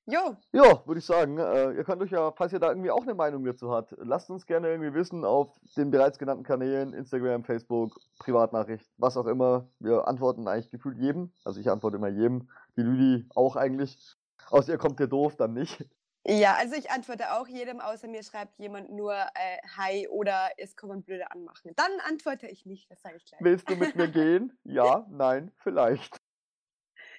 jo. 0.06 0.36
Ja, 0.52 0.86
würde 0.86 0.98
ich 0.98 1.06
sagen. 1.06 1.38
Äh, 1.38 1.72
ihr 1.72 1.84
könnt 1.84 2.02
euch 2.02 2.10
ja, 2.10 2.32
falls 2.32 2.52
ihr 2.52 2.58
da 2.58 2.68
irgendwie 2.68 2.90
auch 2.90 3.02
eine 3.02 3.14
Meinung 3.14 3.44
dazu 3.44 3.70
habt, 3.70 3.94
lasst 3.98 4.30
uns 4.30 4.46
gerne 4.46 4.68
irgendwie 4.68 4.94
wissen 4.94 5.24
auf 5.24 5.58
den 5.76 5.90
bereits 5.90 6.18
genannten 6.18 6.44
Kanälen, 6.44 6.92
Instagram, 6.92 7.44
Facebook, 7.44 7.98
Privatnachricht, 8.18 8.90
was 8.96 9.16
auch 9.16 9.26
immer. 9.26 9.68
Wir 9.78 10.06
antworten 10.06 10.46
eigentlich 10.48 10.70
gefühlt 10.70 10.98
jedem. 10.98 11.32
Also 11.44 11.60
ich 11.60 11.70
antworte 11.70 11.96
immer 11.96 12.08
jedem. 12.08 12.48
Die 12.76 12.82
Lüdi 12.82 13.28
auch 13.34 13.56
eigentlich. 13.56 14.16
Aus 14.50 14.68
ihr 14.68 14.78
kommt 14.78 15.00
ihr 15.00 15.06
doof, 15.06 15.36
dann 15.36 15.54
nicht. 15.54 15.84
Ja, 16.26 16.54
also 16.58 16.74
ich 16.74 16.90
antworte 16.90 17.34
auch 17.34 17.46
jedem, 17.48 17.80
außer 17.80 18.08
mir 18.08 18.22
schreibt 18.22 18.58
jemand 18.58 18.90
nur 18.90 19.12
äh, 19.12 19.58
Hi 19.76 20.08
oder 20.08 20.48
es 20.56 20.74
kommen 20.74 21.02
blöde 21.02 21.30
anmachen. 21.30 21.72
Dann 21.76 21.90
antworte 22.08 22.46
ich 22.46 22.64
nicht, 22.64 22.90
das 22.90 23.02
sage 23.02 23.16
ich 23.16 23.26
gleich. 23.26 23.40
Willst 23.42 23.68
du 23.68 23.76
mit 23.76 23.94
mir 23.94 24.08
gehen? 24.10 24.56
Ja, 24.64 25.06
nein, 25.10 25.52
vielleicht. 25.58 26.16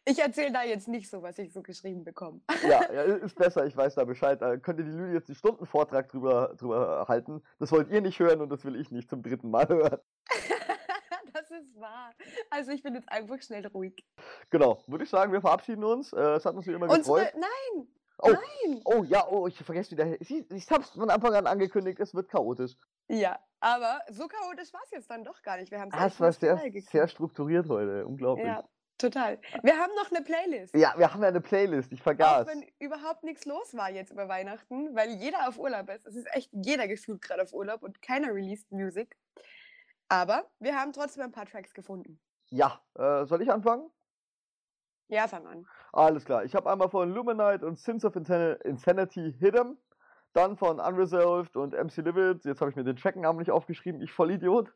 Ich 0.08 0.20
erzähle 0.20 0.52
da 0.52 0.64
jetzt 0.64 0.88
nicht 0.88 1.10
so, 1.10 1.24
was 1.24 1.40
ich 1.40 1.52
so 1.52 1.64
geschrieben 1.64 2.04
bekomme. 2.04 2.42
Ja, 2.64 2.92
ja, 2.92 3.02
ist 3.16 3.36
besser, 3.36 3.66
ich 3.66 3.76
weiß 3.76 3.96
da 3.96 4.04
Bescheid. 4.04 4.40
Da 4.40 4.56
könnt 4.58 4.80
ihr 4.80 4.86
die 4.86 4.92
Lüdi 4.92 5.14
jetzt 5.14 5.30
die 5.30 5.36
Stundenvortrag 5.36 6.10
drüber, 6.10 6.54
drüber 6.58 7.06
halten. 7.08 7.42
Das 7.60 7.72
wollt 7.72 7.90
ihr 7.90 8.02
nicht 8.02 8.20
hören 8.20 8.40
und 8.40 8.50
das 8.50 8.64
will 8.66 8.80
ich 8.80 8.92
nicht 8.92 9.10
zum 9.10 9.24
dritten 9.24 9.50
Mal 9.50 9.68
hören. 9.68 10.00
das 11.34 11.50
ist 11.50 11.80
wahr. 11.80 12.12
Also 12.52 12.72
ich 12.72 12.84
bin 12.84 12.94
jetzt 12.94 13.12
einfach 13.12 13.42
schnell 13.42 13.66
ruhig. 13.66 14.06
Genau, 14.52 14.84
würde 14.86 15.06
ich 15.06 15.10
sagen, 15.10 15.34
wir 15.34 15.42
verabschieden 15.42 15.84
uns. 15.84 16.14
Äh, 16.14 16.36
es 16.36 16.46
hat 16.46 16.56
uns 16.56 16.68
wie 16.68 16.74
immer 16.74 16.88
gefreut. 16.88 17.34
Unsere, 17.34 17.40
nein, 17.40 17.88
Oh, 18.20 18.32
Nein! 18.32 18.82
Oh 18.86 19.04
ja, 19.04 19.28
oh, 19.28 19.48
ich 19.48 19.58
vergesse 19.58 19.92
wieder. 19.92 20.20
Ich, 20.22 20.32
ich 20.32 20.72
hab's 20.72 20.92
von 20.92 21.10
Anfang 21.10 21.34
an 21.34 21.48
angekündigt, 21.48 22.00
es 22.00 22.16
wird 22.16 22.30
chaotisch. 22.30 22.78
Ja, 23.10 23.38
aber 23.60 24.00
so 24.10 24.28
chaotisch 24.28 24.74
war 24.74 24.82
es 24.86 24.92
jetzt 24.92 25.10
dann 25.10 25.24
doch 25.24 25.42
gar 25.42 25.58
nicht. 25.58 25.70
Wir 25.70 25.82
haben 25.82 25.92
ah, 25.92 26.08
es 26.08 26.20
war 26.20 26.32
sehr, 26.32 26.58
sehr 26.90 27.08
strukturiert 27.08 27.68
heute. 27.68 28.08
Unglaublich. 28.08 28.48
Ja, 28.48 28.64
total. 28.98 29.40
Wir 29.64 29.78
haben 29.78 29.94
noch 29.96 30.12
eine 30.12 30.24
Playlist. 30.24 30.76
Ja, 30.76 30.94
wir 30.98 31.14
haben 31.14 31.22
ja 31.22 31.30
eine 31.30 31.42
Playlist. 31.42 31.92
Ich 31.92 32.02
vergaß. 32.02 32.46
Auch 32.46 32.52
wenn 32.52 32.66
überhaupt 32.80 33.24
nichts 33.24 33.46
los 33.46 33.76
war 33.76 33.92
jetzt 33.92 34.12
über 34.12 34.28
Weihnachten, 34.28 34.96
weil 34.96 35.10
jeder 35.12 35.48
auf 35.48 35.58
Urlaub 35.58 35.90
ist. 35.90 36.06
Es 36.06 36.16
ist 36.16 36.28
echt 36.34 36.50
jeder 36.54 36.88
gefühlt 36.88 37.22
gerade 37.22 37.44
auf 37.44 37.54
Urlaub 37.54 37.84
und 37.84 38.02
keiner 38.02 38.34
released 38.34 38.72
Music. 38.72 39.16
Aber 40.08 40.50
wir 40.60 40.80
haben 40.80 40.94
trotzdem 40.94 41.24
ein 41.24 41.32
paar 41.32 41.46
Tracks 41.46 41.74
gefunden. 41.74 42.20
Ja, 42.50 42.80
äh, 42.96 43.26
soll 43.26 43.42
ich 43.42 43.52
anfangen? 43.52 43.90
Ja, 45.08 45.28
fang 45.28 45.46
an. 45.46 45.68
Alles 45.94 46.26
klar. 46.26 46.44
Ich 46.46 46.56
habe 46.56 46.72
einmal 46.72 46.90
von 46.90 47.12
Luminite 47.12 47.66
und 47.66 47.80
Sins 47.80 48.06
of 48.06 48.16
Insanity 48.16 49.34
Hidden. 49.40 49.78
Dann 50.34 50.58
von 50.58 50.80
Unresolved 50.80 51.56
und 51.56 51.74
MC 51.74 51.98
Livid. 51.98 52.44
Jetzt 52.44 52.60
habe 52.60 52.70
ich 52.70 52.76
mir 52.76 52.84
den 52.84 52.98
Tracknamen 52.98 53.40
nicht 53.40 53.52
aufgeschrieben. 53.52 54.02
Ich 54.02 54.12
voll 54.12 54.32
Idiot. 54.32 54.74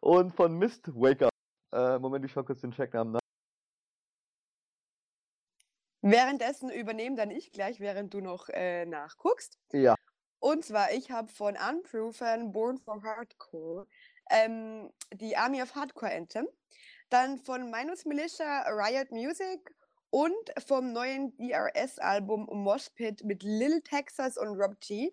Und 0.00 0.34
von 0.34 0.56
Mistwaker. 0.56 1.28
Äh, 1.72 1.98
Moment, 1.98 2.24
ich 2.24 2.32
schaue 2.32 2.44
kurz 2.44 2.60
den 2.60 2.70
Tracknamen 2.70 3.12
nach. 3.12 3.21
Währenddessen 6.02 6.68
übernehme 6.68 7.16
dann 7.16 7.30
ich 7.30 7.52
gleich, 7.52 7.80
während 7.80 8.12
du 8.12 8.20
noch 8.20 8.48
äh, 8.48 8.84
nachguckst. 8.86 9.58
Ja. 9.72 9.94
Und 10.40 10.64
zwar, 10.64 10.92
ich 10.92 11.12
habe 11.12 11.28
von 11.28 11.56
Unproven 11.56 12.50
Born 12.50 12.76
for 12.78 13.00
Hardcore 13.02 13.86
ähm, 14.30 14.90
die 15.12 15.36
Army 15.36 15.62
of 15.62 15.74
Hardcore 15.74 16.12
Anthem. 16.12 16.48
Dann 17.10 17.38
von 17.38 17.70
Minus 17.70 18.04
Militia 18.04 18.64
Riot 18.68 19.12
Music 19.12 19.74
und 20.10 20.52
vom 20.66 20.92
neuen 20.92 21.36
DRS-Album 21.36 22.48
Moshpit 22.50 23.22
mit 23.24 23.42
Lil 23.42 23.80
Texas 23.82 24.36
und 24.36 24.48
Rob 24.60 24.80
G. 24.80 25.12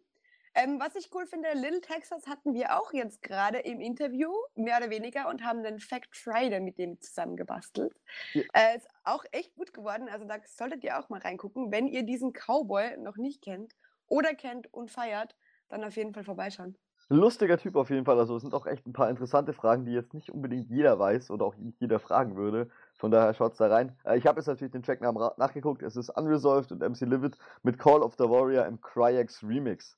Ähm, 0.56 0.80
was 0.80 0.96
ich 0.96 1.10
cool 1.14 1.26
finde, 1.26 1.50
Lil 1.54 1.82
Texas 1.82 2.28
hatten 2.28 2.54
wir 2.54 2.80
auch 2.80 2.94
jetzt 2.94 3.22
gerade 3.22 3.60
im 3.60 3.80
Interview, 3.80 4.32
mehr 4.56 4.78
oder 4.78 4.90
weniger, 4.90 5.30
und 5.30 5.44
haben 5.44 5.64
den 5.64 5.80
Fact 5.80 6.16
Friday 6.16 6.60
mit 6.60 6.78
dem 6.78 7.00
zusammen 7.02 7.38
gebastelt. 7.38 7.94
Ja. 8.34 8.44
Äh, 8.54 8.78
ist 8.78 8.88
auch 9.04 9.24
echt 9.32 9.56
gut 9.56 9.74
geworden, 9.74 10.10
also 10.10 10.26
da 10.26 10.38
solltet 10.46 10.84
ihr 10.84 11.00
auch 11.00 11.10
mal 11.10 11.22
reingucken. 11.22 11.72
Wenn 11.72 11.88
ihr 11.88 12.04
diesen 12.04 12.34
Cowboy 12.34 12.98
noch 12.98 13.18
nicht 13.18 13.44
kennt 13.44 13.74
oder 14.08 14.34
kennt 14.34 14.74
und 14.74 14.92
feiert, 14.92 15.36
dann 15.70 15.84
auf 15.84 15.96
jeden 15.96 16.14
Fall 16.14 16.24
vorbeischauen. 16.24 16.78
Lustiger 17.12 17.58
Typ 17.58 17.76
auf 17.76 17.90
jeden 17.90 18.06
Fall. 18.06 18.20
Also 18.20 18.36
es 18.36 18.44
sind 18.44 18.54
auch 18.54 18.68
echt 18.68 18.86
ein 18.86 18.94
paar 18.94 19.10
interessante 19.10 19.54
Fragen, 19.54 19.84
die 19.84 19.94
jetzt 19.94 20.14
nicht 20.14 20.30
unbedingt 20.30 20.70
jeder 20.70 21.00
weiß 21.00 21.32
oder 21.32 21.46
auch 21.46 21.56
nicht 21.56 21.82
jeder 21.82 22.00
fragen 22.00 22.36
würde. 22.36 22.70
Von 23.00 23.10
daher 23.10 23.34
schaut's 23.34 23.58
da 23.58 23.68
rein. 23.68 23.98
Äh, 24.04 24.20
ich 24.20 24.28
habe 24.28 24.40
jetzt 24.40 24.48
natürlich 24.48 24.72
den 24.72 24.84
Tracknamen 24.84 25.32
nachgeguckt. 25.38 25.82
Es 25.82 25.96
ist 25.96 26.10
Unresolved 26.10 26.72
und 26.72 26.82
MC 26.82 27.02
Livid 27.02 27.38
mit 27.64 27.80
Call 27.80 28.04
of 28.04 28.14
the 28.20 28.26
Warrior 28.26 28.68
im 28.68 28.80
Cryax 28.80 29.44
Remix. 29.44 29.98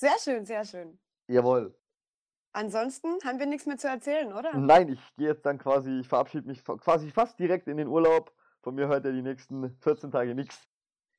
Sehr 0.00 0.18
schön, 0.18 0.46
sehr 0.46 0.64
schön. 0.64 0.98
Jawohl. 1.28 1.78
Ansonsten 2.52 3.18
haben 3.22 3.38
wir 3.38 3.44
nichts 3.44 3.66
mehr 3.66 3.76
zu 3.76 3.86
erzählen, 3.86 4.32
oder? 4.32 4.56
Nein, 4.56 4.88
ich 4.88 5.16
gehe 5.18 5.28
jetzt 5.28 5.44
dann 5.44 5.58
quasi, 5.58 6.00
ich 6.00 6.08
verabschiede 6.08 6.46
mich 6.46 6.64
quasi 6.64 7.10
fast 7.10 7.38
direkt 7.38 7.68
in 7.68 7.76
den 7.76 7.86
Urlaub. 7.86 8.34
Von 8.62 8.76
mir 8.76 8.88
hört 8.88 9.04
ja 9.04 9.12
die 9.12 9.20
nächsten 9.20 9.76
14 9.80 10.10
Tage 10.10 10.34
nichts. 10.34 10.66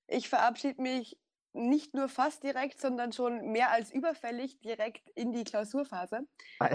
Ich 0.07 0.29
verabschiede 0.29 0.81
mich 0.81 1.19
nicht 1.53 1.93
nur 1.93 2.09
fast 2.09 2.41
direkt, 2.41 2.81
sondern 2.81 3.11
schon 3.11 3.51
mehr 3.51 3.69
als 3.69 3.91
überfällig 3.91 4.59
direkt 4.61 5.07
in 5.11 5.31
die 5.31 5.43
Klausurphase. 5.43 6.21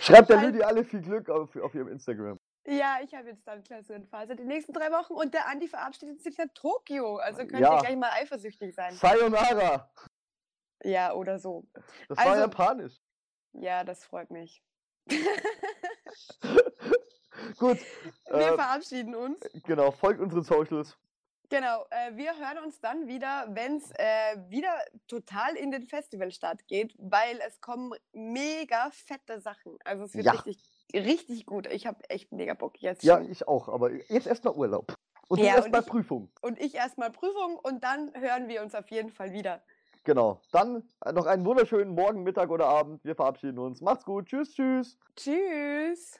Schreibt 0.00 0.28
der 0.28 0.42
Lüdi 0.42 0.62
alle 0.62 0.84
viel 0.84 1.00
Glück 1.00 1.30
auf, 1.30 1.56
auf 1.56 1.74
ihrem 1.74 1.88
Instagram. 1.88 2.38
Ja, 2.66 2.98
ich 3.02 3.14
habe 3.14 3.28
jetzt 3.28 3.46
dann 3.46 3.62
Klausurenphase 3.64 4.36
die 4.36 4.44
nächsten 4.44 4.72
drei 4.72 4.90
Wochen 4.90 5.14
und 5.14 5.32
der 5.32 5.48
Andi 5.48 5.66
verabschiedet 5.66 6.22
sich 6.22 6.36
nach 6.36 6.46
Tokio. 6.54 7.16
Also 7.16 7.38
könnt 7.46 7.60
ja. 7.60 7.76
ihr 7.76 7.80
gleich 7.80 7.96
mal 7.96 8.10
eifersüchtig 8.12 8.74
sein. 8.74 8.94
Sayonara! 8.94 9.90
Ja, 10.82 11.12
oder 11.12 11.38
so. 11.38 11.66
Das 12.08 12.18
also, 12.18 12.30
war 12.30 12.38
japanisch. 12.38 13.00
Ja, 13.52 13.84
das 13.84 14.04
freut 14.04 14.30
mich. 14.30 14.62
Gut. 17.58 17.78
Wir 18.26 18.36
äh, 18.36 18.54
verabschieden 18.54 19.14
uns. 19.14 19.40
Genau, 19.64 19.90
folgt 19.90 20.20
unseren 20.20 20.42
Socials. 20.42 20.96
Genau, 21.48 21.84
äh, 21.90 22.14
wir 22.14 22.38
hören 22.38 22.58
uns 22.64 22.78
dann 22.80 23.08
wieder, 23.08 23.48
wenn 23.50 23.78
es 23.78 23.90
äh, 23.96 24.36
wieder 24.48 24.72
total 25.08 25.56
in 25.56 25.72
den 25.72 25.82
Festivalstart 25.82 26.68
geht, 26.68 26.94
weil 26.96 27.40
es 27.44 27.60
kommen 27.60 27.92
mega 28.12 28.88
fette 28.92 29.40
Sachen. 29.40 29.76
Also 29.84 30.04
es 30.04 30.14
wird 30.14 30.26
ja. 30.26 30.32
richtig, 30.32 30.62
richtig 30.94 31.46
gut. 31.46 31.66
Ich 31.72 31.86
habe 31.86 31.98
echt 32.08 32.32
mega 32.32 32.54
Bock 32.54 32.80
jetzt. 32.80 33.02
Ja, 33.02 33.20
ich 33.20 33.46
auch, 33.46 33.68
aber 33.68 33.92
jetzt 33.92 34.26
erstmal 34.26 34.54
Urlaub. 34.54 34.94
Und 35.28 35.38
ja, 35.38 35.56
erstmal 35.56 35.82
Prüfung. 35.82 36.28
Und 36.42 36.60
ich 36.60 36.74
erstmal 36.74 37.10
Prüfung 37.10 37.56
und 37.56 37.84
dann 37.84 38.12
hören 38.14 38.48
wir 38.48 38.62
uns 38.62 38.74
auf 38.74 38.90
jeden 38.90 39.10
Fall 39.10 39.32
wieder. 39.32 39.62
Genau. 40.04 40.40
Dann 40.50 40.82
noch 41.12 41.26
einen 41.26 41.44
wunderschönen 41.44 41.94
Morgen, 41.94 42.22
Mittag 42.22 42.50
oder 42.50 42.66
Abend. 42.66 43.04
Wir 43.04 43.14
verabschieden 43.14 43.58
uns. 43.58 43.80
Macht's 43.80 44.04
gut. 44.04 44.26
Tschüss, 44.26 44.54
tschüss. 44.54 44.98
Tschüss. 45.14 46.18